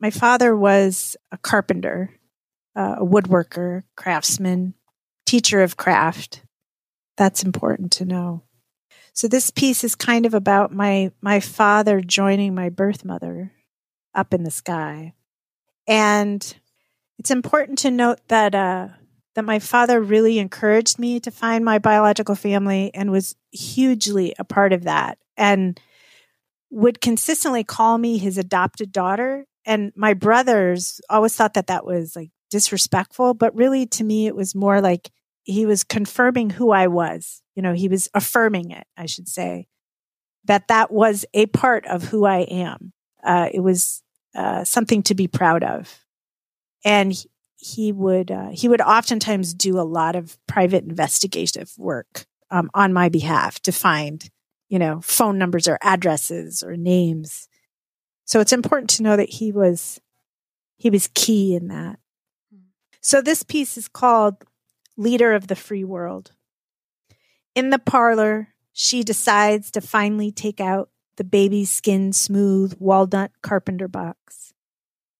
[0.00, 2.14] My father was a carpenter,
[2.76, 4.74] uh, a woodworker, craftsman,
[5.26, 6.44] teacher of craft
[7.16, 8.44] that's important to know.
[9.12, 13.52] So this piece is kind of about my my father joining my birth mother
[14.14, 15.12] up in the sky.
[15.86, 16.54] And
[17.18, 18.88] it's important to note that uh,
[19.34, 24.44] that my father really encouraged me to find my biological family and was hugely a
[24.44, 25.78] part of that and
[26.72, 32.16] would consistently call me his adopted daughter and my brothers always thought that that was
[32.16, 35.10] like disrespectful but really to me it was more like
[35.44, 37.42] he was confirming who I was.
[37.54, 39.66] You know, he was affirming it, I should say,
[40.44, 42.92] that that was a part of who I am.
[43.22, 44.02] Uh, it was
[44.34, 46.04] uh, something to be proud of.
[46.84, 52.26] And he, he would uh, he would oftentimes do a lot of private investigative work
[52.50, 54.28] um, on my behalf to find
[54.72, 57.46] you know phone numbers or addresses or names.
[58.24, 60.00] So it's important to know that he was
[60.78, 61.98] he was key in that.
[63.02, 64.36] So this piece is called
[64.96, 66.32] leader of the free world.
[67.54, 73.88] In the parlor, she decides to finally take out the baby skin smooth walnut carpenter
[73.88, 74.54] box.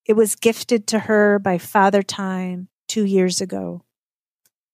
[0.03, 3.83] It was gifted to her by Father Time two years ago,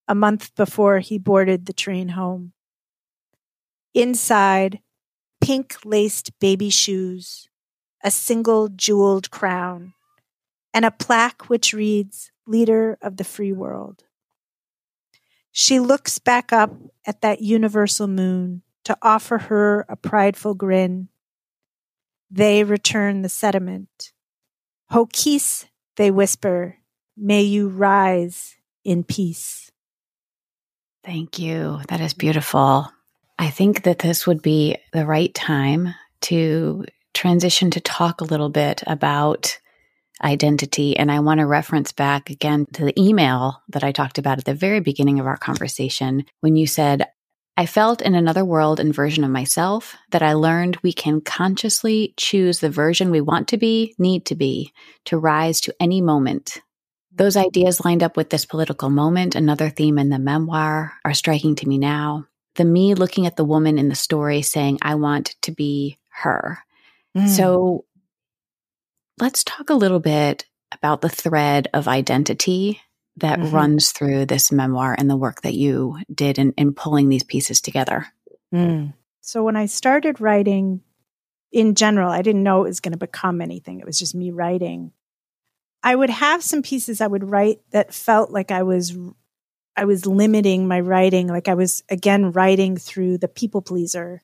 [0.07, 2.53] a month before he boarded the train home.
[3.93, 4.79] Inside,
[5.41, 7.49] pink laced baby shoes,
[8.03, 9.93] a single jeweled crown,
[10.73, 14.03] and a plaque which reads, Leader of the Free World.
[15.51, 16.71] She looks back up
[17.05, 21.09] at that universal moon to offer her a prideful grin.
[22.31, 24.13] They return the sediment.
[24.91, 26.77] Hokis, they whisper,
[27.17, 29.71] may you rise in peace.
[31.03, 31.81] Thank you.
[31.89, 32.91] That is beautiful.
[33.41, 38.49] I think that this would be the right time to transition to talk a little
[38.49, 39.57] bit about
[40.21, 40.97] identity.
[40.97, 44.43] And I want to reference back again to the email that I talked about at
[44.43, 47.07] the very beginning of our conversation when you said,
[47.55, 52.13] I felt in another world and version of myself that I learned we can consciously
[52.17, 54.73] choose the version we want to be, need to be,
[55.05, 56.61] to rise to any moment.
[57.13, 61.55] Those ideas lined up with this political moment, another theme in the memoir, are striking
[61.55, 62.28] to me now.
[62.59, 66.59] The me looking at the woman in the story saying, I want to be her.
[67.15, 67.29] Mm.
[67.29, 67.85] So
[69.17, 70.43] let's talk a little bit
[70.73, 72.81] about the thread of identity
[73.15, 73.55] that mm-hmm.
[73.55, 77.61] runs through this memoir and the work that you did in, in pulling these pieces
[77.61, 78.07] together.
[78.53, 78.93] Mm.
[79.21, 80.81] So, when I started writing
[81.53, 83.79] in general, I didn't know it was going to become anything.
[83.79, 84.91] It was just me writing.
[85.81, 88.97] I would have some pieces I would write that felt like I was
[89.79, 94.21] I was limiting my writing, like I was again writing through the people pleaser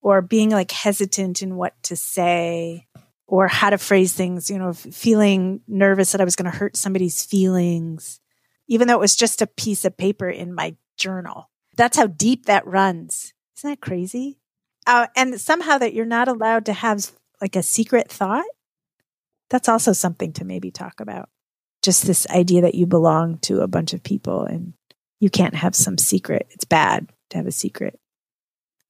[0.00, 2.86] or being like hesitant in what to say
[3.26, 6.76] or how to phrase things, you know, feeling nervous that I was going to hurt
[6.76, 8.20] somebody's feelings,
[8.68, 11.50] even though it was just a piece of paper in my journal.
[11.76, 13.32] That's how deep that runs.
[13.58, 14.38] Isn't that crazy?
[14.86, 18.46] Uh, and somehow that you're not allowed to have like a secret thought.
[19.48, 21.28] That's also something to maybe talk about.
[21.82, 24.74] Just this idea that you belong to a bunch of people and
[25.18, 26.46] you can't have some secret.
[26.50, 27.98] It's bad to have a secret.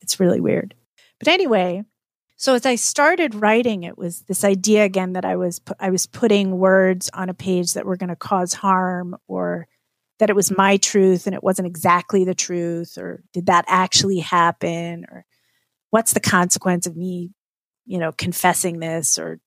[0.01, 0.75] It's really weird.
[1.19, 1.85] But anyway,
[2.37, 6.07] so as I started writing, it was this idea again that I was I was
[6.07, 9.69] putting words on a page that were going to cause harm, or
[10.19, 14.21] that it was my truth and it wasn't exactly the truth, or did that actually
[14.21, 15.27] happen, or
[15.91, 17.31] what's the consequence of me,
[17.85, 19.39] you know, confessing this or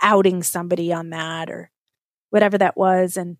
[0.00, 1.70] outing somebody on that, or
[2.30, 3.36] whatever that was, and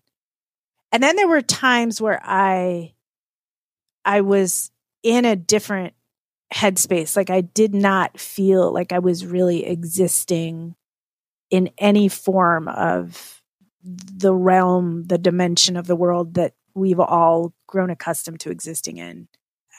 [0.91, 2.93] and then there were times where I
[4.05, 4.71] I was
[5.03, 5.93] in a different
[6.53, 7.15] headspace.
[7.15, 10.75] Like I did not feel like I was really existing
[11.49, 13.41] in any form of
[13.83, 19.27] the realm, the dimension of the world that we've all grown accustomed to existing in.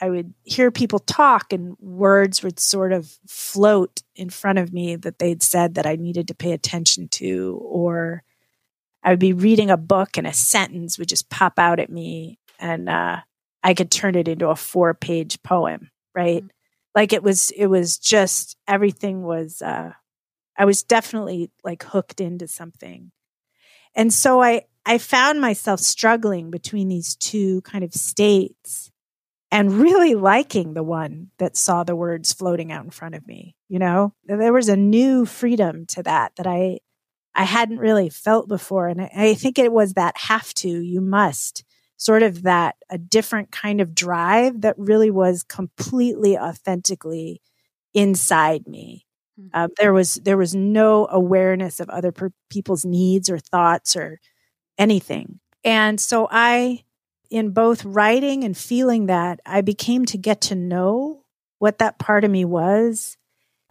[0.01, 4.95] I would hear people talk and words would sort of float in front of me
[4.95, 8.23] that they'd said that I needed to pay attention to, or
[9.03, 12.39] I would be reading a book and a sentence would just pop out at me
[12.59, 13.17] and uh,
[13.63, 16.43] I could turn it into a four page poem, right?
[16.43, 16.47] Mm-hmm.
[16.95, 19.91] Like it was, it was just everything was, uh,
[20.57, 23.11] I was definitely like hooked into something.
[23.95, 28.91] And so I, I found myself struggling between these two kind of states
[29.51, 33.55] and really liking the one that saw the words floating out in front of me.
[33.67, 36.79] You know, there was a new freedom to that that I,
[37.39, 38.89] I hadn't really felt before.
[38.89, 41.63] And I, I think it was that have to, you must
[41.95, 47.41] sort of that a different kind of drive that really was completely authentically
[47.93, 49.05] inside me.
[49.39, 49.49] Mm-hmm.
[49.53, 54.19] Uh, there was there was no awareness of other per- people's needs or thoughts or
[54.77, 56.83] anything, and so I,
[57.29, 61.23] in both writing and feeling that, I became to get to know
[61.57, 63.17] what that part of me was,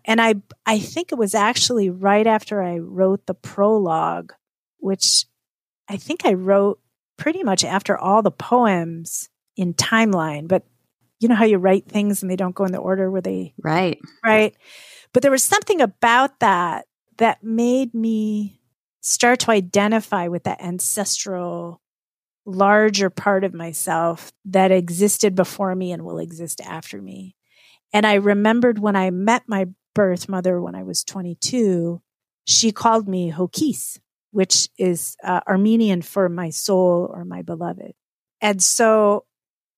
[0.09, 0.37] and I
[0.67, 4.33] I think it was actually right after I wrote the prologue,
[4.79, 5.27] which
[5.87, 6.81] I think I wrote
[7.19, 10.65] pretty much after all the poems in timeline, but
[11.21, 13.53] you know how you write things and they don't go in the order where they
[13.63, 13.99] right.
[14.25, 14.57] Right?
[15.13, 16.87] But there was something about that
[17.19, 18.61] that made me
[19.03, 21.83] start to identify with that ancestral
[22.47, 27.35] larger part of myself that existed before me and will exist after me.
[27.93, 29.67] And i remembered when i met my
[29.99, 32.01] birth mother when i was 22
[32.47, 33.99] she called me hokis
[34.31, 37.93] which is uh, Armenian for my soul or my beloved.
[38.41, 39.25] And so,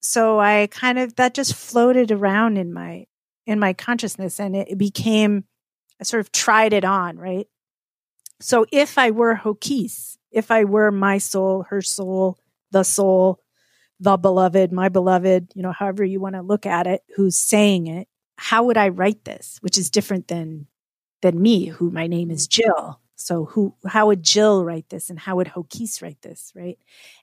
[0.00, 3.06] so I kind of, that just floated around in my,
[3.46, 5.44] in my consciousness and it, became,
[6.00, 7.46] I sort of tried it on, right?
[8.40, 12.38] So if I were Hokis, if I were my soul, her soul,
[12.70, 13.40] the soul,
[13.98, 17.86] the beloved, my beloved, you know, however you want to look at it, who's saying
[17.86, 18.08] it,
[18.42, 19.58] how would I write this?
[19.60, 20.66] Which is different than,
[21.20, 22.98] than me, who my name is Jill.
[23.16, 26.78] So who how would Jill write this and how would Hokis write this, right?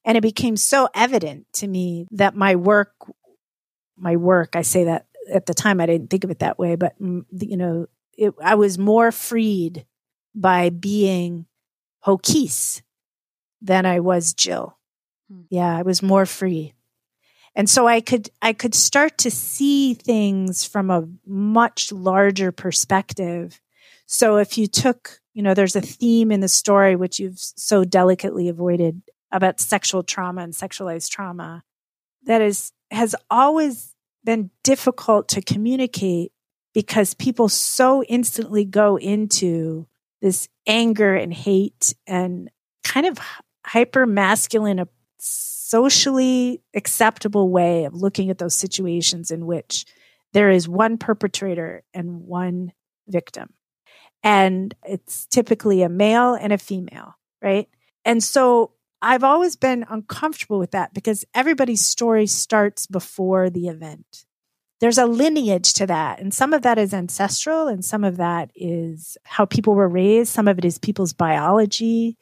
[0.05, 2.93] And it became so evident to me that my work
[3.97, 6.75] my work, I say that at the time I didn't think of it that way,
[6.75, 9.87] but mm, you know, it, I was more freed
[10.35, 11.47] by being
[12.05, 12.83] Hokis
[13.59, 14.77] than I was Jill.
[15.31, 15.41] Hmm.
[15.49, 16.75] Yeah, I was more free.
[17.57, 23.59] And so I could I could start to see things from a much larger perspective.
[24.05, 27.83] So if you took you know, there's a theme in the story which you've so
[27.83, 31.63] delicately avoided about sexual trauma and sexualized trauma
[32.23, 36.31] that is has always been difficult to communicate
[36.73, 39.87] because people so instantly go into
[40.21, 42.49] this anger and hate and
[42.83, 43.19] kind of
[43.65, 44.87] hyper masculine uh, a
[45.69, 49.85] socially acceptable way of looking at those situations in which
[50.33, 52.71] there is one perpetrator and one
[53.07, 53.53] victim
[54.23, 57.69] and it's typically a male and a female, right?
[58.05, 64.25] And so I've always been uncomfortable with that because everybody's story starts before the event.
[64.79, 66.19] There's a lineage to that.
[66.19, 70.33] And some of that is ancestral, and some of that is how people were raised.
[70.33, 72.17] Some of it is people's biology.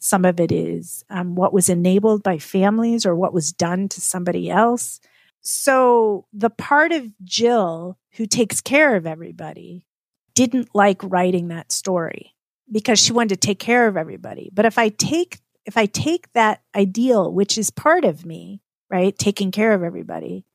[0.00, 4.00] Some of it is um, what was enabled by families or what was done to
[4.00, 4.98] somebody else.
[5.42, 9.86] So the part of Jill who takes care of everybody
[10.34, 12.34] didn't like writing that story
[12.72, 14.50] because she wanted to take care of everybody.
[14.52, 19.16] But if I take if I take that ideal, which is part of me, right,
[19.16, 20.46] taking care of everybody,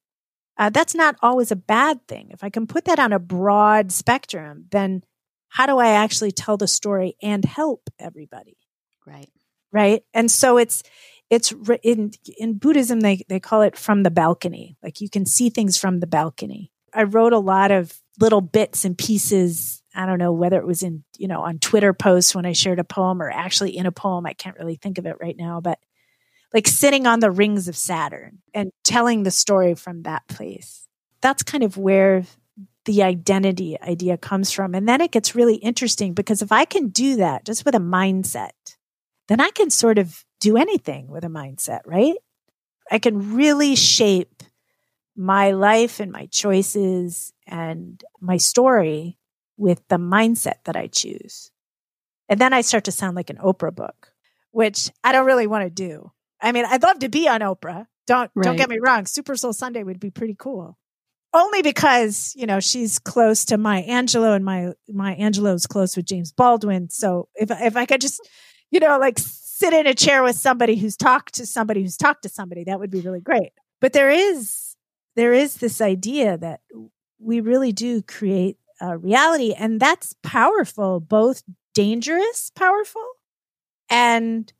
[0.58, 2.30] uh, that's not always a bad thing.
[2.32, 5.04] If I can put that on a broad spectrum, then
[5.50, 8.58] how do I actually tell the story and help everybody?
[9.06, 9.30] Right.
[9.72, 10.04] Right.
[10.14, 10.84] And so it's
[11.30, 11.54] it's
[11.84, 14.78] in in Buddhism they they call it from the balcony.
[14.84, 16.72] Like you can see things from the balcony.
[16.94, 19.82] I wrote a lot of little bits and pieces.
[19.94, 22.80] I don't know whether it was in, you know, on Twitter posts when I shared
[22.80, 24.26] a poem or actually in a poem.
[24.26, 25.80] I can't really think of it right now, but
[26.54, 30.88] like sitting on the rings of Saturn and telling the story from that place.
[31.22, 32.24] That's kind of where
[32.86, 34.74] the identity idea comes from.
[34.74, 37.80] And then it gets really interesting because if I can do that just with a
[37.80, 38.52] mindset,
[39.28, 42.16] then I can sort of do anything with a mindset, right?
[42.92, 44.44] I can really shape
[45.16, 49.18] my life and my choices and my story
[49.58, 51.52] with the mindset that I choose.
[52.28, 54.12] And then I start to sound like an Oprah book,
[54.52, 56.12] which I don't really want to do.
[56.42, 57.88] I mean, I'd love to be on Oprah.
[58.08, 58.44] Don't right.
[58.44, 59.06] don't get me wrong.
[59.06, 60.78] Super Soul Sunday would be pretty cool.
[61.34, 66.06] Only because, you know, she's close to Maya Angelou and my Maya Angelou's close with
[66.06, 66.90] James Baldwin.
[66.90, 68.22] So if if I could just,
[68.76, 72.24] you know, like sit in a chair with somebody who's talked to somebody who's talked
[72.24, 73.54] to somebody, that would be really great.
[73.80, 74.76] But there is
[75.16, 76.60] there is this idea that
[77.18, 79.54] we really do create a reality.
[79.54, 81.42] And that's powerful, both
[81.74, 83.08] dangerous, powerful,
[83.90, 84.52] and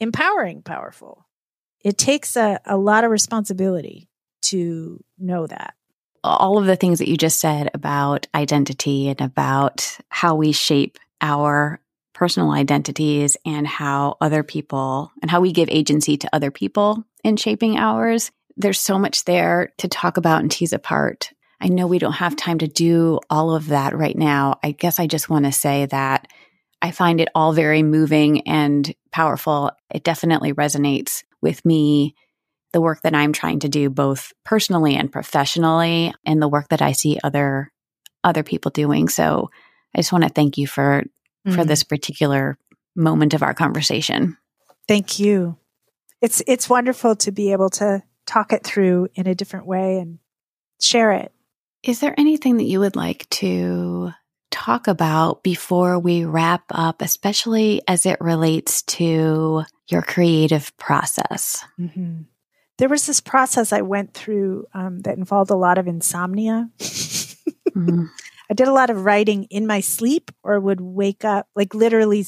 [0.00, 1.28] empowering powerful.
[1.84, 4.08] It takes a, a lot of responsibility
[4.46, 5.74] to know that.
[6.24, 10.98] All of the things that you just said about identity and about how we shape
[11.20, 11.80] our
[12.14, 17.36] personal identities and how other people and how we give agency to other people in
[17.36, 18.30] shaping ours.
[18.56, 21.32] There's so much there to talk about and tease apart.
[21.60, 24.58] I know we don't have time to do all of that right now.
[24.62, 26.28] I guess I just want to say that
[26.80, 29.70] I find it all very moving and powerful.
[29.90, 32.14] It definitely resonates with me,
[32.72, 36.82] the work that I'm trying to do both personally and professionally and the work that
[36.82, 37.72] I see other
[38.22, 39.08] other people doing.
[39.08, 39.50] So
[39.94, 41.04] I just want to thank you for
[41.46, 41.54] mm.
[41.54, 42.58] for this particular
[42.96, 44.36] moment of our conversation.
[44.86, 45.56] Thank you.
[46.20, 50.18] It's it's wonderful to be able to talk it through in a different way and
[50.80, 51.32] share it.
[51.82, 54.12] Is there anything that you would like to
[54.50, 61.64] talk about before we wrap up, especially as it relates to your creative process?
[61.78, 62.22] Mm-hmm.
[62.78, 66.70] There was this process I went through um, that involved a lot of insomnia.
[66.80, 68.04] mm-hmm.
[68.50, 72.24] I did a lot of writing in my sleep or would wake up, like literally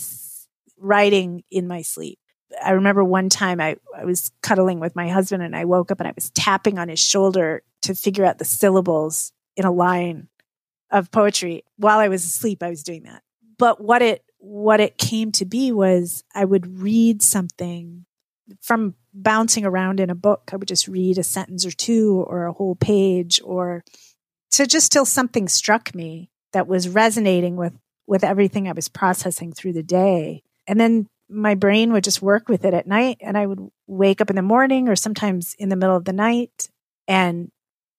[0.78, 2.18] writing in my sleep.
[2.62, 6.00] I remember one time I, I was cuddling with my husband and I woke up
[6.00, 10.28] and I was tapping on his shoulder to figure out the syllables in a line
[10.90, 11.64] of poetry.
[11.76, 13.22] While I was asleep, I was doing that.
[13.58, 18.04] But what it what it came to be was I would read something
[18.60, 20.50] from bouncing around in a book.
[20.52, 23.84] I would just read a sentence or two or a whole page or
[24.50, 27.74] so just till something struck me that was resonating with
[28.06, 30.42] with everything I was processing through the day.
[30.66, 34.20] And then my brain would just work with it at night and I would wake
[34.20, 36.68] up in the morning or sometimes in the middle of the night
[37.08, 37.50] and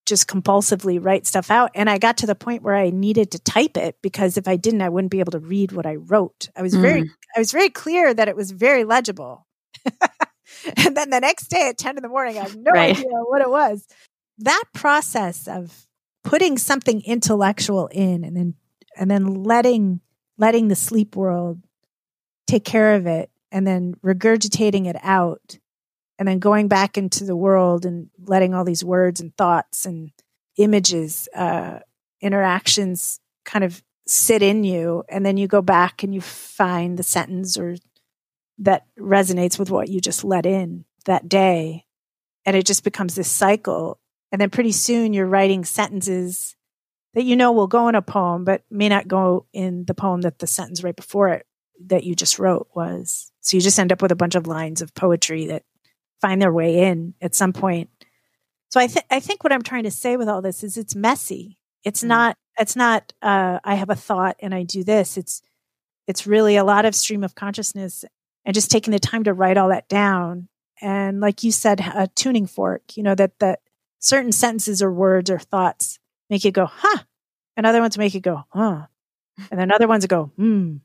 [0.06, 1.72] just compulsively write stuff out.
[1.76, 4.56] And I got to the point where I needed to type it because if I
[4.56, 6.50] didn't, I wouldn't be able to read what I wrote.
[6.56, 6.82] I was mm.
[6.82, 9.46] very, I was very clear that it was very legible.
[9.86, 12.98] and then the next day at 10 in the morning, I have no right.
[12.98, 13.86] idea what it was.
[14.40, 15.87] That process of
[16.28, 18.54] putting something intellectual in and then
[18.98, 20.02] and then letting
[20.38, 21.62] letting the sleep world
[22.48, 25.58] take care of it and then regurgitating it out
[26.20, 30.12] and then going back into the world and letting all these words and thoughts and
[30.58, 31.80] images uh,
[32.20, 35.04] interactions kind of sit in you.
[35.08, 37.78] And then you go back and you find the sentence or
[38.60, 41.86] that resonates with what you just let in that day.
[42.46, 44.00] And it just becomes this cycle
[44.32, 46.56] and then pretty soon you're writing sentences
[47.14, 50.22] that you know will go in a poem, but may not go in the poem
[50.22, 51.46] that the sentence right before it
[51.86, 53.32] that you just wrote was.
[53.42, 55.64] So you just end up with a bunch of lines of poetry that
[56.22, 57.90] find their way in at some point.
[58.70, 60.96] So I think I think what I'm trying to say with all this is it's
[60.96, 61.58] messy.
[61.84, 62.08] It's mm.
[62.08, 65.18] not it's not uh, I have a thought and I do this.
[65.18, 65.42] It's
[66.08, 68.04] it's really a lot of stream of consciousness
[68.46, 70.48] and just taking the time to write all that down.
[70.82, 73.60] And like you said, a tuning fork, you know, that that
[74.00, 77.00] certain sentences or words or thoughts make you go, huh.
[77.56, 78.88] And other ones make you go, huh.
[79.52, 80.78] And then other ones go, hmm.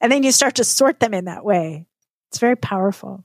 [0.00, 1.86] And then you start to sort them in that way.
[2.30, 3.24] It's very powerful.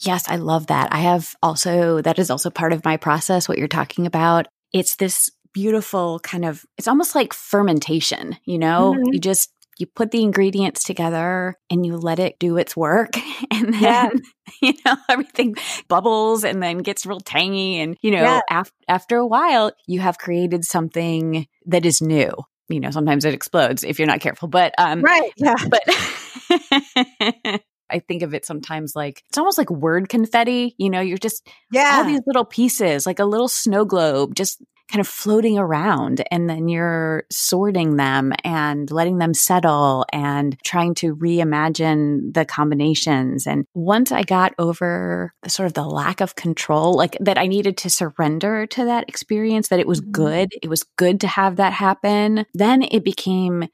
[0.00, 0.92] Yes, I love that.
[0.92, 4.48] I have also, that is also part of my process, what you're talking about.
[4.72, 8.94] It's this beautiful kind of, it's almost like fermentation, you know?
[8.94, 9.12] Mm-hmm.
[9.12, 13.16] You just you put the ingredients together and you let it do its work
[13.50, 14.10] and then yeah.
[14.62, 15.54] you know everything
[15.88, 18.40] bubbles and then gets real tangy and you know yeah.
[18.50, 22.32] af- after a while you have created something that is new
[22.68, 27.60] you know sometimes it explodes if you're not careful but um right yeah but
[27.90, 30.74] I think of it sometimes like it's almost like word confetti.
[30.78, 31.98] You know, you're just yeah.
[31.98, 36.48] all these little pieces, like a little snow globe, just kind of floating around and
[36.48, 43.46] then you're sorting them and letting them settle and trying to reimagine the combinations.
[43.46, 47.76] And once I got over sort of the lack of control, like that I needed
[47.78, 50.12] to surrender to that experience, that it was mm-hmm.
[50.12, 53.68] good, it was good to have that happen, then it became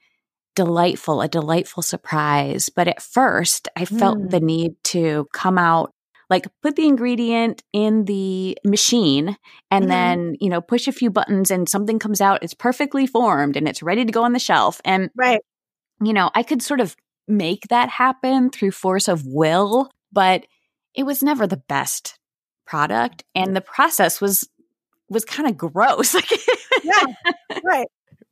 [0.55, 2.69] delightful, a delightful surprise.
[2.69, 4.29] But at first, I felt mm.
[4.29, 5.93] the need to come out
[6.31, 9.37] like put the ingredient in the machine
[9.69, 9.89] and mm-hmm.
[9.89, 13.67] then you know push a few buttons and something comes out it's perfectly formed and
[13.67, 14.79] it's ready to go on the shelf.
[14.85, 15.41] And right.
[16.01, 16.95] you know i could sort of
[17.27, 20.45] make that happen through force of will but
[20.95, 22.17] it was never the best
[22.65, 24.49] product and the process was
[25.09, 26.15] was kind of gross
[26.83, 27.05] yeah
[27.63, 27.87] right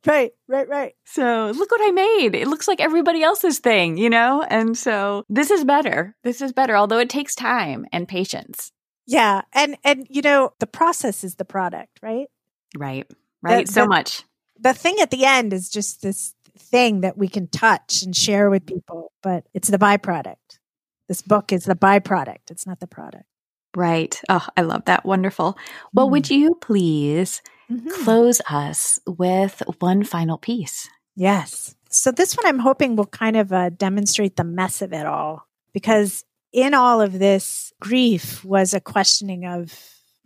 [0.06, 0.94] Right, right, right.
[1.04, 2.34] So look what I made.
[2.34, 4.42] It looks like everybody else's thing, you know?
[4.42, 6.16] And so this is better.
[6.24, 8.72] This is better, although it takes time and patience.
[9.06, 9.42] Yeah.
[9.52, 12.28] And, and, you know, the process is the product, right?
[12.78, 13.06] Right,
[13.42, 13.66] right.
[13.66, 14.24] The, so the, much.
[14.58, 18.48] The thing at the end is just this thing that we can touch and share
[18.48, 20.58] with people, but it's the byproduct
[21.08, 23.24] This book is the byproduct, it's not the product.
[23.76, 24.20] Right.
[24.28, 25.04] Oh, I love that.
[25.04, 25.56] Wonderful.
[25.92, 26.10] Well, mm.
[26.12, 27.40] would you please
[27.70, 28.04] mm-hmm.
[28.04, 30.88] close us with one final piece?
[31.16, 31.74] Yes.
[31.90, 35.46] So, this one I'm hoping will kind of uh, demonstrate the mess of it all
[35.72, 39.72] because in all of this, grief was a questioning of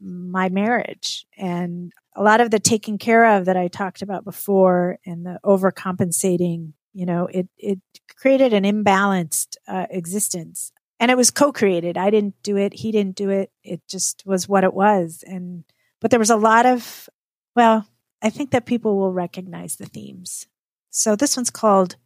[0.00, 4.98] my marriage and a lot of the taking care of that I talked about before
[5.04, 7.80] and the overcompensating, you know, it, it
[8.16, 11.98] created an imbalanced uh, existence and it was co-created.
[11.98, 12.74] I didn't do it.
[12.74, 13.50] He didn't do it.
[13.62, 15.24] It just was what it was.
[15.26, 15.64] And,
[16.00, 17.08] but there was a lot of,
[17.54, 17.86] well,
[18.22, 20.46] I think that people will recognize the themes.
[20.90, 21.96] So this one's called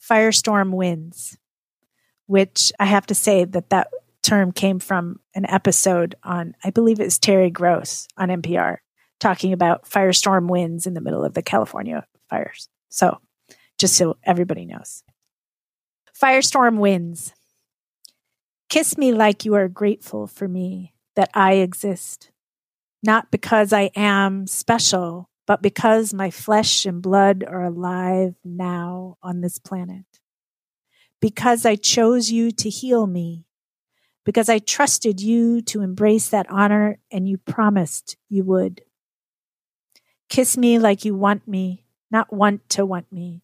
[0.00, 1.38] Firestorm Winds,
[2.26, 3.88] which I have to say that that
[4.22, 8.78] term came from an episode on, I believe it's Terry Gross on NPR,
[9.20, 12.68] talking about firestorm winds in the middle of the California fires.
[12.88, 13.18] So,
[13.78, 15.04] just so everybody knows.
[16.20, 17.32] Firestorm winds.
[18.68, 22.31] Kiss me like you are grateful for me that I exist,
[23.02, 29.40] not because I am special, but because my flesh and blood are alive now on
[29.40, 30.04] this planet.
[31.20, 33.46] Because I chose you to heal me
[34.24, 38.82] because I trusted you to embrace that honor and you promised you would.
[40.28, 43.42] Kiss me like you want me, not want to want me,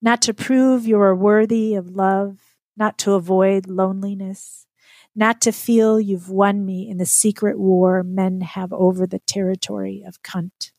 [0.00, 2.38] not to prove you are worthy of love,
[2.76, 4.66] not to avoid loneliness,
[5.14, 10.02] not to feel you've won me in the secret war men have over the territory
[10.06, 10.72] of cunt.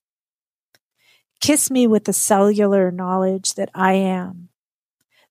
[1.41, 4.49] Kiss me with the cellular knowledge that I am,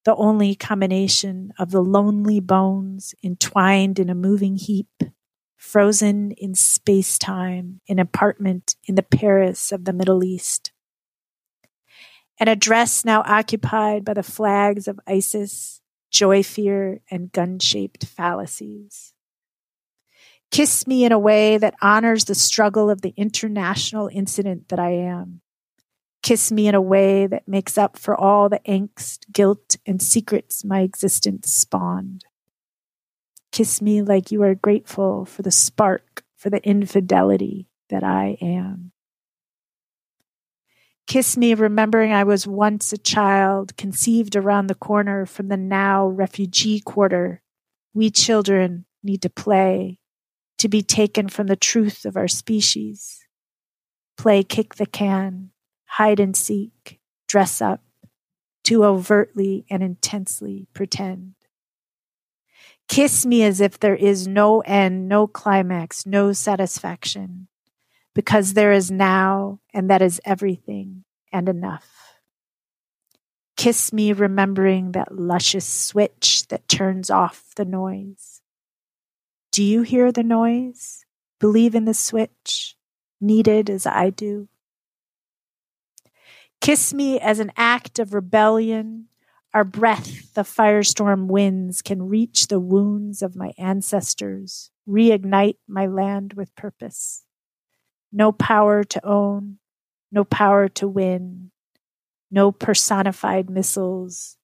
[0.05, 5.03] the only combination of the lonely bones entwined in a moving heap,
[5.57, 10.73] frozen in space time, in apartment in the Paris of the Middle East.
[12.41, 15.80] An address now occupied by the flags of ISIS,
[16.11, 19.13] joy fear, and gun shaped fallacies.
[20.51, 24.91] Kiss me in a way that honors the struggle of the international incident that I
[24.91, 25.43] am
[26.23, 30.65] Kiss me in a way that makes up for all the angst, guilt, and secrets
[30.65, 32.25] my existence spawned.
[33.53, 38.93] Kiss me like you are grateful for the spark, for the infidelity that I am.
[41.11, 46.07] Kiss me, remembering I was once a child conceived around the corner from the now
[46.07, 47.43] refugee quarter.
[47.93, 49.99] We children need to play,
[50.59, 53.27] to be taken from the truth of our species.
[54.17, 55.51] Play kick the can,
[55.85, 57.83] hide and seek, dress up,
[58.63, 61.35] to overtly and intensely pretend.
[62.89, 67.49] Kiss me as if there is no end, no climax, no satisfaction,
[68.15, 71.89] because there is now, and that is everything and enough.
[73.57, 78.41] Kiss me remembering that luscious switch that turns off the noise.
[79.53, 81.05] Do you hear the noise?
[81.39, 82.77] Believe in the switch,
[83.21, 84.49] needed as I do.
[86.61, 89.07] Kiss me as an act of rebellion.
[89.53, 96.35] Our breath, the firestorm winds, can reach the wounds of my ancestors, reignite my land
[96.35, 97.25] with purpose.
[98.13, 99.59] No power to own,
[100.13, 101.51] no power to win,
[102.31, 104.37] no personified missiles,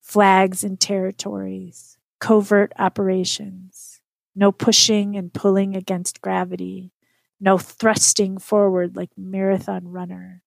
[0.00, 4.00] flags and territories, covert operations,
[4.34, 6.92] no pushing and pulling against gravity,
[7.40, 10.42] no thrusting forward like marathon runner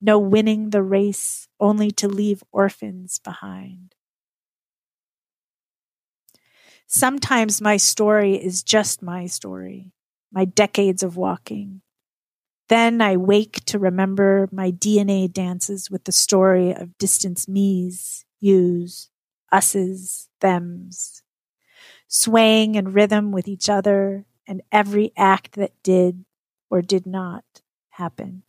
[0.00, 3.94] no winning the race only to leave orphans behind.
[6.86, 9.92] Sometimes my story is just my story,
[10.32, 11.82] my decades of walking.
[12.68, 19.08] Then I wake to remember my DNA dances with the story of distance me's, you's,
[19.52, 21.22] us's, them's,
[22.08, 26.24] swaying in rhythm with each other and every act that did
[26.70, 27.44] or did not
[27.90, 28.42] happen.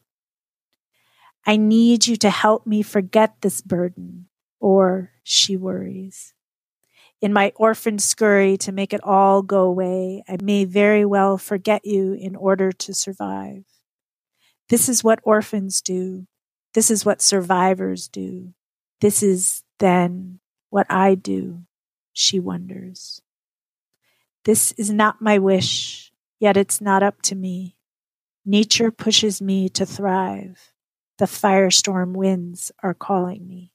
[1.45, 4.27] I need you to help me forget this burden,
[4.59, 6.33] or she worries.
[7.21, 11.85] In my orphaned scurry to make it all go away, I may very well forget
[11.85, 13.63] you in order to survive.
[14.69, 16.27] This is what orphans do.
[16.73, 18.53] This is what survivors do.
[19.01, 20.39] This is then
[20.69, 21.63] what I do,
[22.13, 23.21] she wonders.
[24.43, 27.77] This is not my wish, yet it's not up to me.
[28.45, 30.71] Nature pushes me to thrive.
[31.17, 33.73] The firestorm winds are calling me.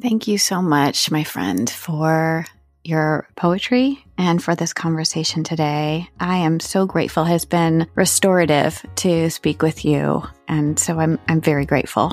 [0.00, 2.46] Thank you so much, my friend, for
[2.84, 6.08] your poetry and for this conversation today.
[6.20, 7.24] I am so grateful.
[7.24, 10.22] It has been restorative to speak with you.
[10.48, 12.12] And so I'm I'm very grateful.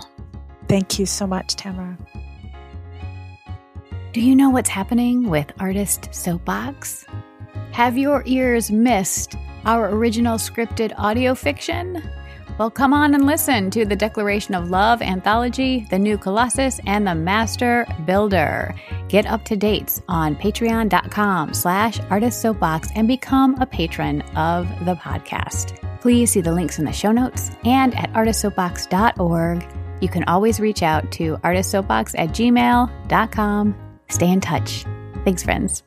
[0.67, 1.97] Thank you so much, Tamara.
[4.13, 7.05] Do you know what's happening with Artist Soapbox?
[7.71, 12.01] Have your ears missed our original scripted audio fiction?
[12.59, 17.07] Well, come on and listen to the Declaration of Love anthology, The New Colossus, and
[17.07, 18.75] The Master Builder.
[19.07, 24.95] Get up to dates on patreon.com slash artist soapbox and become a patron of the
[24.95, 25.79] podcast.
[26.01, 29.65] Please see the links in the show notes and at artistsoapbox.org.
[30.01, 33.75] You can always reach out to artistsoapbox at gmail.com.
[34.09, 34.85] Stay in touch.
[35.23, 35.83] Thanks, friends.